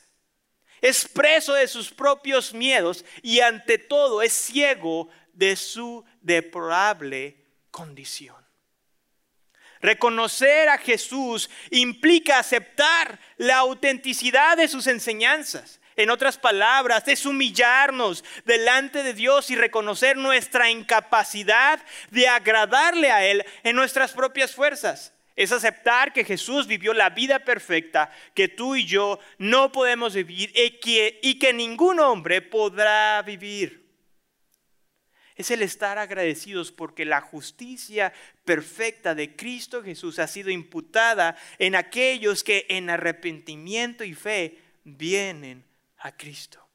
es 0.80 1.06
preso 1.06 1.54
de 1.54 1.68
sus 1.68 1.90
propios 1.90 2.54
miedos 2.54 3.04
y 3.22 3.40
ante 3.40 3.78
todo 3.78 4.22
es 4.22 4.32
ciego 4.32 5.08
de 5.32 5.56
su 5.56 6.04
deplorable 6.20 7.36
condición. 7.70 8.36
Reconocer 9.80 10.68
a 10.68 10.78
Jesús 10.78 11.48
implica 11.70 12.38
aceptar 12.38 13.18
la 13.38 13.58
autenticidad 13.58 14.56
de 14.56 14.68
sus 14.68 14.86
enseñanzas. 14.86 15.80
En 15.96 16.10
otras 16.10 16.38
palabras, 16.38 17.04
es 17.08 17.26
humillarnos 17.26 18.24
delante 18.44 19.02
de 19.02 19.14
Dios 19.14 19.50
y 19.50 19.56
reconocer 19.56 20.16
nuestra 20.16 20.70
incapacidad 20.70 21.82
de 22.10 22.28
agradarle 22.28 23.10
a 23.10 23.24
Él 23.26 23.44
en 23.62 23.76
nuestras 23.76 24.12
propias 24.12 24.54
fuerzas. 24.54 25.12
Es 25.36 25.52
aceptar 25.52 26.12
que 26.12 26.24
Jesús 26.24 26.66
vivió 26.66 26.92
la 26.92 27.10
vida 27.10 27.38
perfecta 27.40 28.10
que 28.34 28.48
tú 28.48 28.76
y 28.76 28.84
yo 28.84 29.18
no 29.38 29.72
podemos 29.72 30.14
vivir 30.14 30.52
y 30.54 31.38
que, 31.38 31.52
ningún 31.52 32.00
hombre 32.00 32.42
podrá 32.42 33.22
vivir. 33.22 33.80
Es 35.36 35.50
el 35.50 35.62
estar 35.62 35.96
agradecidos 35.96 36.70
porque 36.70 37.04
la 37.06 37.22
justicia 37.22 38.12
perfecta 38.44 39.14
de 39.14 39.34
Cristo 39.36 39.82
Jesús 39.82 40.18
ha 40.18 40.26
sido 40.26 40.50
imputada 40.50 41.36
en 41.58 41.74
aquellos 41.74 42.44
que 42.44 42.66
en 42.68 42.90
arrepentimiento 42.90 44.04
y 44.04 44.14
fe 44.14 44.58
vienen 44.84 45.64
a 45.98 46.14
Cristo. 46.14 46.70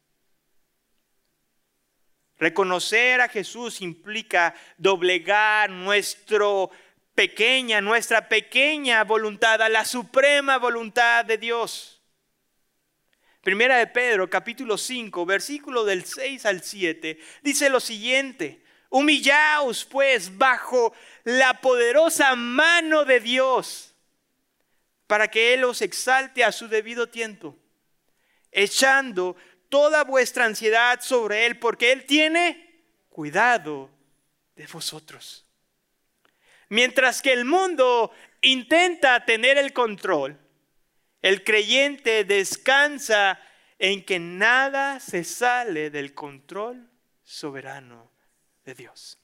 Reconocer 2.37 3.21
a 3.21 3.29
Jesús 3.29 3.81
implica 3.81 4.53
doblegar 4.77 5.69
nuestro 5.69 6.69
pequeña, 7.15 7.81
nuestra 7.81 8.29
pequeña 8.29 9.03
voluntad 9.03 9.61
a 9.61 9.69
la 9.69 9.85
suprema 9.85 10.57
voluntad 10.57 11.25
de 11.25 11.37
Dios. 11.37 12.01
Primera 13.41 13.77
de 13.77 13.87
Pedro, 13.87 14.29
capítulo 14.29 14.77
5, 14.77 15.25
versículo 15.25 15.85
del 15.85 16.05
6 16.05 16.45
al 16.45 16.61
7, 16.61 17.17
dice 17.41 17.69
lo 17.69 17.79
siguiente, 17.79 18.63
humillaos 18.89 19.85
pues 19.85 20.37
bajo 20.37 20.93
la 21.23 21.61
poderosa 21.61 22.35
mano 22.35 23.05
de 23.05 23.19
Dios, 23.19 23.95
para 25.07 25.29
que 25.29 25.53
Él 25.53 25.63
os 25.63 25.81
exalte 25.81 26.43
a 26.43 26.51
su 26.51 26.67
debido 26.67 27.07
tiempo 27.07 27.57
echando 28.55 29.35
toda 29.69 30.03
vuestra 30.05 30.45
ansiedad 30.45 31.01
sobre 31.01 31.45
Él, 31.45 31.59
porque 31.59 31.91
Él 31.91 32.05
tiene 32.05 32.83
cuidado 33.09 33.91
de 34.55 34.65
vosotros. 34.67 35.44
Mientras 36.69 37.21
que 37.21 37.33
el 37.33 37.45
mundo 37.45 38.11
intenta 38.41 39.25
tener 39.25 39.57
el 39.57 39.73
control, 39.73 40.39
el 41.21 41.43
creyente 41.43 42.23
descansa 42.23 43.39
en 43.79 44.03
que 44.03 44.19
nada 44.19 44.99
se 44.99 45.23
sale 45.23 45.89
del 45.89 46.13
control 46.13 46.89
soberano 47.23 48.11
de 48.63 48.75
Dios. 48.75 49.17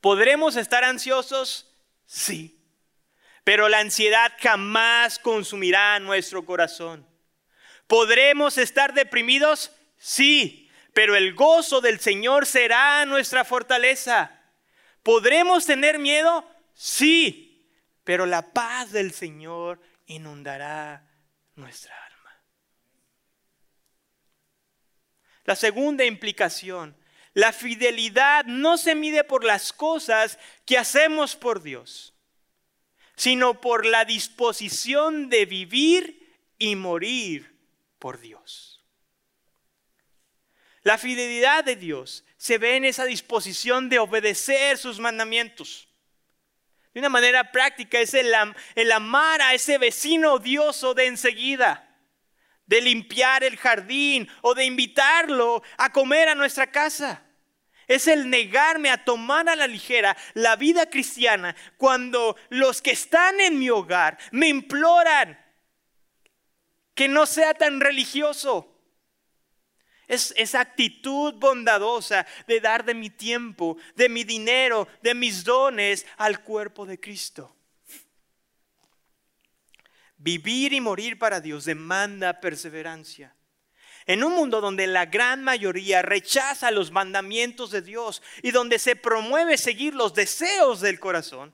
¿Podremos 0.00 0.56
estar 0.56 0.84
ansiosos? 0.84 1.72
Sí, 2.06 2.62
pero 3.44 3.68
la 3.68 3.80
ansiedad 3.80 4.32
jamás 4.40 5.18
consumirá 5.18 5.98
nuestro 6.00 6.44
corazón. 6.44 7.06
¿Podremos 7.86 8.58
estar 8.58 8.94
deprimidos? 8.94 9.72
Sí, 9.98 10.70
pero 10.92 11.14
el 11.14 11.34
gozo 11.34 11.80
del 11.80 12.00
Señor 12.00 12.46
será 12.46 13.04
nuestra 13.06 13.44
fortaleza. 13.44 14.35
¿Podremos 15.06 15.64
tener 15.64 16.00
miedo? 16.00 16.44
Sí, 16.74 17.70
pero 18.02 18.26
la 18.26 18.52
paz 18.52 18.90
del 18.90 19.12
Señor 19.12 19.80
inundará 20.06 21.08
nuestra 21.54 21.94
alma. 22.06 22.42
La 25.44 25.54
segunda 25.54 26.04
implicación, 26.04 26.96
la 27.34 27.52
fidelidad 27.52 28.46
no 28.46 28.76
se 28.78 28.96
mide 28.96 29.22
por 29.22 29.44
las 29.44 29.72
cosas 29.72 30.40
que 30.64 30.76
hacemos 30.76 31.36
por 31.36 31.62
Dios, 31.62 32.12
sino 33.14 33.60
por 33.60 33.86
la 33.86 34.04
disposición 34.04 35.28
de 35.28 35.46
vivir 35.46 36.36
y 36.58 36.74
morir 36.74 37.56
por 38.00 38.18
Dios. 38.18 38.84
La 40.82 40.98
fidelidad 40.98 41.62
de 41.62 41.76
Dios 41.76 42.24
se 42.46 42.58
ve 42.58 42.76
en 42.76 42.84
esa 42.84 43.04
disposición 43.04 43.88
de 43.88 43.98
obedecer 43.98 44.78
sus 44.78 45.00
mandamientos. 45.00 45.88
De 46.94 47.00
una 47.00 47.08
manera 47.08 47.50
práctica 47.50 47.98
es 47.98 48.14
el, 48.14 48.32
amar 48.92 49.42
a 49.42 49.52
ese 49.52 49.78
vecino 49.78 50.34
odioso 50.34 50.94
de 50.94 51.06
enseguida, 51.06 51.92
de 52.64 52.80
limpiar 52.80 53.42
el 53.42 53.56
jardín 53.56 54.28
o 54.42 54.54
de 54.54 54.64
invitarlo 54.64 55.64
a 55.76 55.90
comer 55.90 56.28
a 56.28 56.36
nuestra 56.36 56.70
casa. 56.70 57.24
Es 57.88 58.06
el 58.06 58.30
negarme 58.30 58.90
a 58.90 59.04
tomar 59.04 59.48
a 59.48 59.56
la 59.56 59.66
ligera 59.66 60.16
la 60.34 60.54
vida 60.54 60.88
cristiana 60.88 61.56
cuando 61.76 62.36
los 62.48 62.80
que 62.80 62.92
están 62.92 63.40
en 63.40 63.58
mi 63.58 63.70
hogar 63.70 64.18
me 64.30 64.46
imploran 64.46 65.36
que 66.94 67.08
no 67.08 67.26
sea 67.26 67.54
tan 67.54 67.80
religioso. 67.80 68.75
Es 70.06 70.32
esa 70.36 70.60
actitud 70.60 71.34
bondadosa 71.34 72.26
de 72.46 72.60
dar 72.60 72.84
de 72.84 72.94
mi 72.94 73.10
tiempo, 73.10 73.76
de 73.96 74.08
mi 74.08 74.24
dinero, 74.24 74.86
de 75.02 75.14
mis 75.14 75.42
dones 75.42 76.06
al 76.16 76.42
cuerpo 76.42 76.86
de 76.86 77.00
Cristo. 77.00 77.56
Vivir 80.16 80.72
y 80.72 80.80
morir 80.80 81.18
para 81.18 81.40
Dios 81.40 81.64
demanda 81.64 82.40
perseverancia. 82.40 83.34
En 84.06 84.22
un 84.22 84.34
mundo 84.34 84.60
donde 84.60 84.86
la 84.86 85.06
gran 85.06 85.42
mayoría 85.42 86.00
rechaza 86.00 86.70
los 86.70 86.92
mandamientos 86.92 87.72
de 87.72 87.82
Dios 87.82 88.22
y 88.42 88.52
donde 88.52 88.78
se 88.78 88.94
promueve 88.94 89.58
seguir 89.58 89.94
los 89.94 90.14
deseos 90.14 90.80
del 90.80 91.00
corazón, 91.00 91.52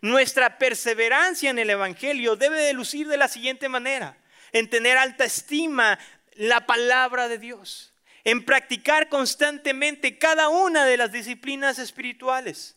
nuestra 0.00 0.58
perseverancia 0.58 1.50
en 1.50 1.58
el 1.58 1.70
Evangelio 1.70 2.34
debe 2.34 2.60
de 2.62 2.72
lucir 2.72 3.06
de 3.08 3.18
la 3.18 3.28
siguiente 3.28 3.68
manera, 3.68 4.16
en 4.50 4.68
tener 4.68 4.96
alta 4.98 5.24
estima 5.24 5.98
la 6.36 6.66
palabra 6.66 7.28
de 7.28 7.38
Dios, 7.38 7.92
en 8.24 8.44
practicar 8.44 9.08
constantemente 9.08 10.18
cada 10.18 10.48
una 10.48 10.84
de 10.84 10.96
las 10.96 11.12
disciplinas 11.12 11.78
espirituales, 11.78 12.76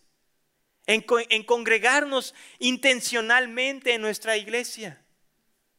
en, 0.88 1.44
congregarnos 1.44 2.36
intencionalmente 2.60 3.94
en 3.94 4.02
nuestra 4.02 4.38
iglesia, 4.38 5.04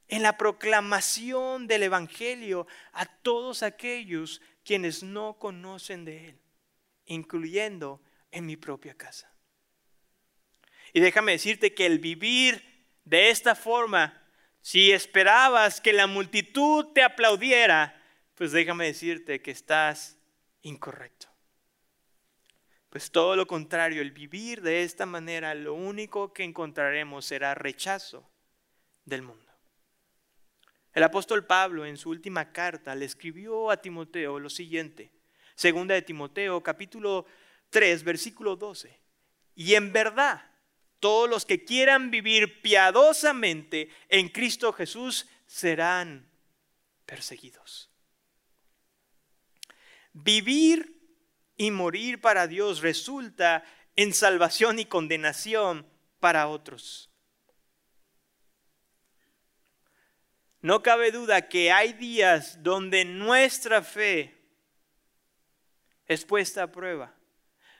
en 0.08 0.22
la 0.22 0.36
proclamación 0.36 1.66
del 1.66 1.84
Evangelio 1.84 2.66
a 2.92 3.06
todos 3.06 3.62
aquellos 3.62 4.40
quienes 4.64 5.02
no 5.02 5.38
conocen 5.38 6.04
de 6.04 6.28
Él, 6.28 6.40
incluyendo 7.06 8.02
en 8.30 8.46
mi 8.46 8.56
propia 8.56 8.94
casa. 8.94 9.32
Y 10.92 11.00
déjame 11.00 11.32
decirte 11.32 11.74
que 11.74 11.86
el 11.86 11.98
vivir 11.98 12.76
de 13.04 13.30
esta 13.30 13.54
forma, 13.54 14.22
si 14.66 14.90
esperabas 14.90 15.80
que 15.80 15.92
la 15.92 16.08
multitud 16.08 16.86
te 16.92 17.04
aplaudiera, 17.04 18.02
pues 18.34 18.50
déjame 18.50 18.86
decirte 18.86 19.40
que 19.40 19.52
estás 19.52 20.18
incorrecto. 20.62 21.28
Pues 22.90 23.12
todo 23.12 23.36
lo 23.36 23.46
contrario, 23.46 24.02
el 24.02 24.10
vivir 24.10 24.62
de 24.62 24.82
esta 24.82 25.06
manera, 25.06 25.54
lo 25.54 25.74
único 25.74 26.32
que 26.32 26.42
encontraremos 26.42 27.24
será 27.24 27.54
rechazo 27.54 28.28
del 29.04 29.22
mundo. 29.22 29.52
El 30.92 31.04
apóstol 31.04 31.46
Pablo 31.46 31.86
en 31.86 31.96
su 31.96 32.10
última 32.10 32.50
carta 32.50 32.96
le 32.96 33.04
escribió 33.04 33.70
a 33.70 33.76
Timoteo 33.76 34.40
lo 34.40 34.50
siguiente, 34.50 35.12
segunda 35.54 35.94
de 35.94 36.02
Timoteo 36.02 36.60
capítulo 36.64 37.24
3 37.70 38.02
versículo 38.02 38.56
12. 38.56 38.98
Y 39.54 39.74
en 39.74 39.92
verdad, 39.92 40.55
todos 41.00 41.28
los 41.28 41.44
que 41.44 41.64
quieran 41.64 42.10
vivir 42.10 42.62
piadosamente 42.62 43.90
en 44.08 44.28
Cristo 44.28 44.72
Jesús 44.72 45.26
serán 45.46 46.28
perseguidos. 47.04 47.90
Vivir 50.12 50.96
y 51.56 51.70
morir 51.70 52.20
para 52.20 52.46
Dios 52.46 52.80
resulta 52.80 53.64
en 53.96 54.12
salvación 54.12 54.78
y 54.78 54.86
condenación 54.86 55.86
para 56.20 56.48
otros. 56.48 57.10
No 60.60 60.82
cabe 60.82 61.12
duda 61.12 61.48
que 61.48 61.70
hay 61.70 61.92
días 61.92 62.62
donde 62.62 63.04
nuestra 63.04 63.82
fe 63.82 64.36
es 66.06 66.24
puesta 66.24 66.64
a 66.64 66.72
prueba, 66.72 67.15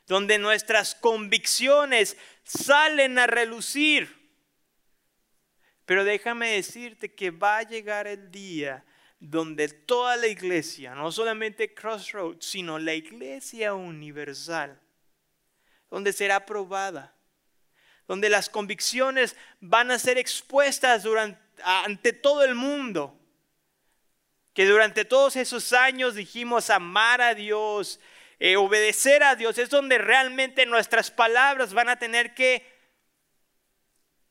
donde 0.06 0.38
nuestras 0.38 0.94
convicciones 0.94 2.16
salen 2.44 3.18
a 3.18 3.26
relucir. 3.26 4.14
Pero 5.84 6.04
déjame 6.04 6.50
decirte 6.50 7.14
que 7.14 7.30
va 7.30 7.58
a 7.58 7.62
llegar 7.62 8.06
el 8.06 8.30
día 8.30 8.84
donde 9.18 9.68
toda 9.68 10.16
la 10.16 10.26
iglesia, 10.26 10.94
no 10.94 11.10
solamente 11.10 11.74
Crossroads, 11.74 12.44
sino 12.44 12.78
la 12.78 12.94
iglesia 12.94 13.74
universal, 13.74 14.80
donde 15.90 16.12
será 16.12 16.44
probada, 16.44 17.14
donde 18.06 18.28
las 18.28 18.48
convicciones 18.48 19.36
van 19.60 19.90
a 19.90 19.98
ser 19.98 20.18
expuestas 20.18 21.04
ante 21.64 22.12
todo 22.12 22.44
el 22.44 22.54
mundo. 22.54 23.18
Que 24.52 24.64
durante 24.64 25.04
todos 25.04 25.36
esos 25.36 25.72
años 25.72 26.14
dijimos 26.14 26.70
amar 26.70 27.20
a 27.20 27.34
Dios, 27.34 28.00
eh, 28.38 28.56
obedecer 28.56 29.22
a 29.22 29.34
Dios, 29.34 29.58
es 29.58 29.70
donde 29.70 29.98
realmente 29.98 30.66
nuestras 30.66 31.10
palabras 31.10 31.72
van 31.72 31.88
a 31.88 31.98
tener 31.98 32.34
que 32.34 32.66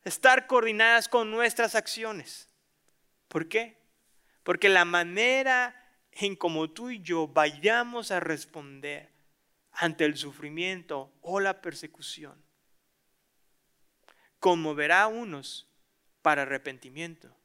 estar 0.03 0.47
coordinadas 0.47 1.09
con 1.09 1.31
nuestras 1.31 1.75
acciones. 1.75 2.47
¿Por 3.27 3.47
qué? 3.47 3.77
Porque 4.43 4.69
la 4.69 4.85
manera 4.85 5.75
en 6.11 6.35
como 6.35 6.69
tú 6.69 6.91
y 6.91 7.01
yo 7.01 7.27
vayamos 7.27 8.11
a 8.11 8.19
responder 8.19 9.11
ante 9.71 10.05
el 10.05 10.17
sufrimiento 10.17 11.11
o 11.21 11.39
la 11.39 11.61
persecución 11.61 12.45
conmoverá 14.39 15.01
a 15.01 15.07
unos 15.07 15.67
para 16.21 16.43
arrepentimiento, 16.43 17.35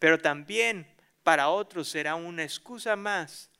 pero 0.00 0.18
también 0.18 0.92
para 1.22 1.48
otros 1.48 1.88
será 1.88 2.16
una 2.16 2.42
excusa 2.42 2.96
más 2.96 3.50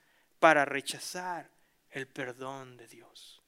para 0.41 0.65
rechazar 0.65 1.51
el 1.91 2.07
perdón 2.07 2.77
de 2.77 2.87
Dios. 2.89 3.43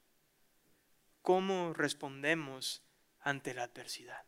¿Cómo 1.22 1.74
respondemos 1.74 2.82
ante 3.20 3.54
la 3.54 3.64
adversidad? 3.64 4.24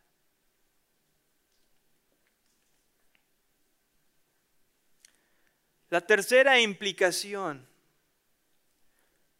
La 5.89 6.01
tercera 6.01 6.59
implicación, 6.59 7.67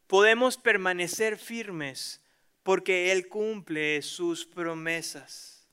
podemos 0.06 0.56
permanecer 0.56 1.36
firmes 1.36 2.20
porque 2.62 3.10
Él 3.10 3.28
cumple 3.28 4.00
sus 4.02 4.46
promesas. 4.46 5.66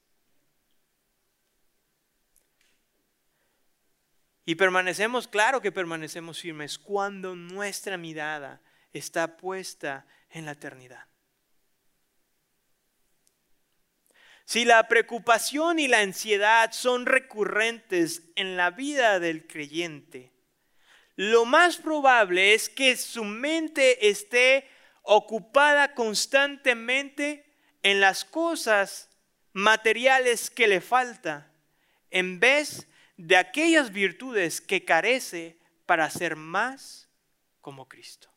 Y 4.44 4.56
permanecemos, 4.56 5.28
claro 5.28 5.62
que 5.62 5.72
permanecemos 5.72 6.40
firmes 6.40 6.80
cuando 6.80 7.36
nuestra 7.36 7.96
mirada 7.98 8.60
está 8.94 9.38
puesta 9.38 10.06
en 10.30 10.46
la 10.46 10.52
eternidad. 10.52 11.06
Si 14.46 14.66
la 14.66 14.88
preocupación 14.88 15.80
y 15.80 15.88
la 15.88 16.00
ansiedad 16.00 16.72
son 16.74 17.06
recurrentes 17.06 18.24
en 18.36 18.58
la 18.58 18.72
vida 18.72 19.20
del 19.20 19.48
creyente, 19.48 20.32
lo 21.16 21.46
más 21.46 21.78
probable 21.78 22.54
es 22.54 22.68
que 22.68 22.98
su 22.98 23.24
mente 23.24 24.10
esté 24.10 24.68
ocupada 25.04 25.94
constantemente 25.94 27.46
en 27.84 28.00
las 28.00 28.26
cosas 28.26 29.10
materiales 29.54 30.50
que 30.50 30.68
le 30.68 30.82
falta, 30.82 31.52
en 32.10 32.40
vez 32.40 32.88
de 33.18 33.38
aquellas 33.38 33.92
virtudes 33.92 34.62
que 34.62 34.84
carece 34.84 35.60
para 35.86 36.10
ser 36.10 36.36
más 36.36 37.10
como 37.62 37.88
Cristo. 37.88 38.31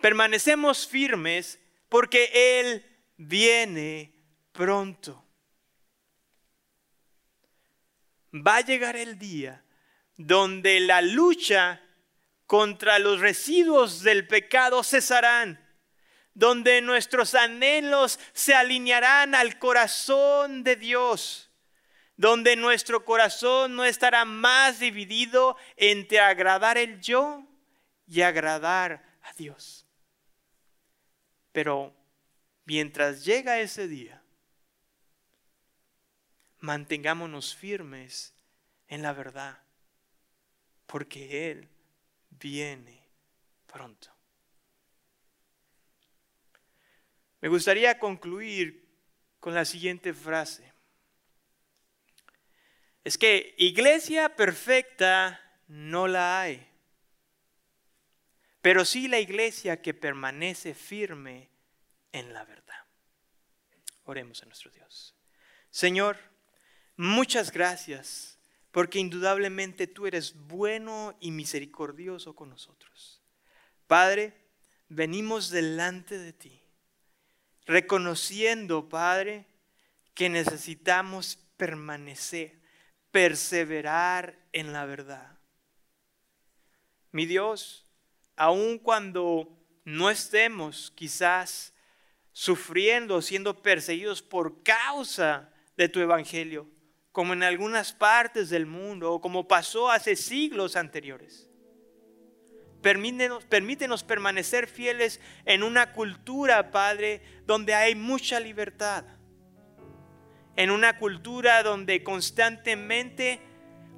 Permanecemos 0.00 0.86
firmes 0.86 1.58
porque 1.88 2.60
Él 2.60 2.84
viene 3.16 4.12
pronto. 4.52 5.24
Va 8.34 8.56
a 8.56 8.60
llegar 8.60 8.96
el 8.96 9.18
día 9.18 9.62
donde 10.16 10.80
la 10.80 11.02
lucha 11.02 11.82
contra 12.46 12.98
los 12.98 13.20
residuos 13.20 14.02
del 14.02 14.26
pecado 14.26 14.82
cesarán, 14.82 15.62
donde 16.34 16.80
nuestros 16.80 17.34
anhelos 17.34 18.18
se 18.32 18.54
alinearán 18.54 19.34
al 19.34 19.58
corazón 19.58 20.62
de 20.62 20.76
Dios, 20.76 21.50
donde 22.16 22.56
nuestro 22.56 23.04
corazón 23.04 23.74
no 23.76 23.84
estará 23.84 24.24
más 24.24 24.78
dividido 24.78 25.56
entre 25.76 26.20
agradar 26.20 26.78
el 26.78 27.00
yo 27.00 27.44
y 28.06 28.20
agradar 28.22 29.02
a 29.22 29.32
Dios. 29.32 29.85
Pero 31.56 31.96
mientras 32.66 33.24
llega 33.24 33.60
ese 33.60 33.88
día, 33.88 34.22
mantengámonos 36.58 37.56
firmes 37.56 38.34
en 38.88 39.00
la 39.00 39.14
verdad, 39.14 39.62
porque 40.84 41.50
Él 41.50 41.66
viene 42.28 43.08
pronto. 43.66 44.14
Me 47.40 47.48
gustaría 47.48 47.98
concluir 47.98 48.86
con 49.40 49.54
la 49.54 49.64
siguiente 49.64 50.12
frase. 50.12 50.74
Es 53.02 53.16
que 53.16 53.54
iglesia 53.56 54.36
perfecta 54.36 55.40
no 55.68 56.06
la 56.06 56.38
hay, 56.38 56.65
pero 58.66 58.84
sí 58.84 59.06
la 59.06 59.20
iglesia 59.20 59.80
que 59.80 59.94
permanece 59.94 60.74
firme 60.74 61.48
en 62.10 62.32
la 62.32 62.44
verdad. 62.44 62.84
Oremos 64.06 64.42
a 64.42 64.46
nuestro 64.46 64.72
Dios. 64.72 65.14
Señor, 65.70 66.16
muchas 66.96 67.52
gracias 67.52 68.40
porque 68.72 68.98
indudablemente 68.98 69.86
tú 69.86 70.08
eres 70.08 70.34
bueno 70.34 71.16
y 71.20 71.30
misericordioso 71.30 72.34
con 72.34 72.50
nosotros. 72.50 73.22
Padre, 73.86 74.34
venimos 74.88 75.50
delante 75.50 76.18
de 76.18 76.32
ti, 76.32 76.60
reconociendo, 77.66 78.88
Padre, 78.88 79.46
que 80.12 80.28
necesitamos 80.28 81.38
permanecer, 81.56 82.58
perseverar 83.12 84.36
en 84.52 84.72
la 84.72 84.86
verdad. 84.86 85.38
Mi 87.12 87.26
Dios, 87.26 87.85
aun 88.36 88.78
cuando 88.78 89.48
no 89.84 90.10
estemos 90.10 90.92
quizás 90.94 91.74
sufriendo, 92.32 93.22
siendo 93.22 93.62
perseguidos 93.62 94.22
por 94.22 94.62
causa 94.62 95.50
de 95.76 95.88
tu 95.88 96.00
evangelio, 96.00 96.68
como 97.12 97.32
en 97.32 97.42
algunas 97.42 97.92
partes 97.92 98.50
del 98.50 98.66
mundo 98.66 99.12
o 99.12 99.20
como 99.20 99.48
pasó 99.48 99.90
hace 99.90 100.16
siglos 100.16 100.76
anteriores. 100.76 101.48
Permítenos 102.82 104.04
permanecer 104.04 104.68
fieles 104.68 105.20
en 105.44 105.62
una 105.62 105.92
cultura, 105.92 106.70
Padre, 106.70 107.22
donde 107.46 107.74
hay 107.74 107.94
mucha 107.94 108.38
libertad. 108.38 109.04
En 110.56 110.70
una 110.70 110.98
cultura 110.98 111.62
donde 111.62 112.04
constantemente 112.04 113.40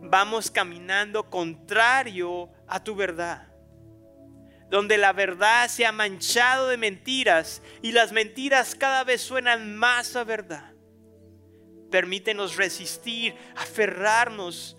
vamos 0.00 0.50
caminando 0.50 1.28
contrario 1.28 2.50
a 2.66 2.82
tu 2.82 2.94
verdad. 2.94 3.47
Donde 4.70 4.98
la 4.98 5.12
verdad 5.12 5.68
se 5.68 5.86
ha 5.86 5.92
manchado 5.92 6.68
de 6.68 6.76
mentiras 6.76 7.62
y 7.82 7.92
las 7.92 8.12
mentiras 8.12 8.74
cada 8.74 9.04
vez 9.04 9.22
suenan 9.22 9.76
más 9.76 10.14
a 10.16 10.24
verdad. 10.24 10.74
Permítenos 11.90 12.56
resistir, 12.56 13.34
aferrarnos 13.56 14.76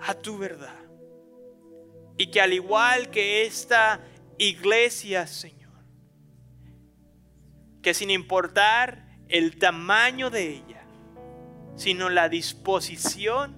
a 0.00 0.14
tu 0.14 0.38
verdad. 0.38 0.78
Y 2.16 2.30
que 2.30 2.40
al 2.40 2.52
igual 2.52 3.10
que 3.10 3.46
esta 3.46 4.00
iglesia, 4.36 5.26
Señor, 5.26 5.58
que 7.82 7.94
sin 7.94 8.10
importar 8.10 9.06
el 9.28 9.58
tamaño 9.58 10.30
de 10.30 10.48
ella, 10.48 10.82
sino 11.76 12.08
la 12.08 12.28
disposición 12.28 13.56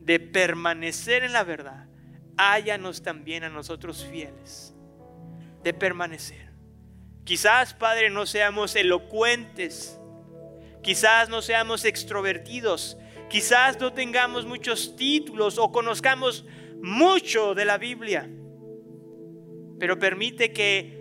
de 0.00 0.18
permanecer 0.18 1.22
en 1.22 1.32
la 1.32 1.44
verdad, 1.44 1.86
háyanos 2.50 3.02
también 3.02 3.44
a 3.44 3.48
nosotros 3.48 4.04
fieles 4.04 4.74
de 5.62 5.74
permanecer. 5.74 6.50
Quizás, 7.24 7.74
Padre, 7.74 8.10
no 8.10 8.26
seamos 8.26 8.74
elocuentes, 8.74 9.98
Quizás 10.82 11.28
no 11.28 11.42
seamos 11.42 11.84
extrovertidos, 11.84 12.98
quizás 13.30 13.78
no 13.78 13.92
tengamos 13.92 14.44
muchos 14.44 14.96
títulos 14.96 15.56
o 15.56 15.70
conozcamos 15.70 16.44
mucho 16.82 17.54
de 17.54 17.64
la 17.64 17.78
Biblia. 17.78 18.28
Pero 19.78 19.98
permite 20.00 20.52
que 20.52 21.00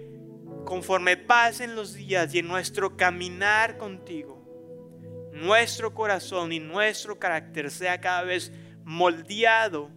conforme 0.66 1.18
pasen 1.18 1.76
los 1.76 1.96
días 1.96 2.34
y 2.36 2.40
en 2.40 2.48
nuestro 2.48 2.96
caminar 2.96 3.80
contigo, 3.80 4.38
nuestro 5.34 5.96
corazón 5.96 6.52
y 6.52 6.60
nuestro 6.60 7.18
carácter 7.18 7.72
sea 7.72 8.00
cada 8.00 8.22
vez 8.22 8.52
moldeado 8.84 9.90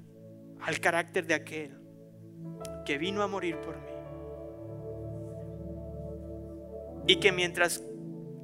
al 0.65 0.81
carácter 0.81 1.27
de 1.27 1.35
aquel 1.35 1.79
que 2.87 2.99
vino 2.99 3.23
a 3.23 3.27
morir 3.27 3.59
por 3.61 3.77
mí. 3.77 3.91
Y 7.07 7.17
que 7.17 7.33
mientras 7.33 7.85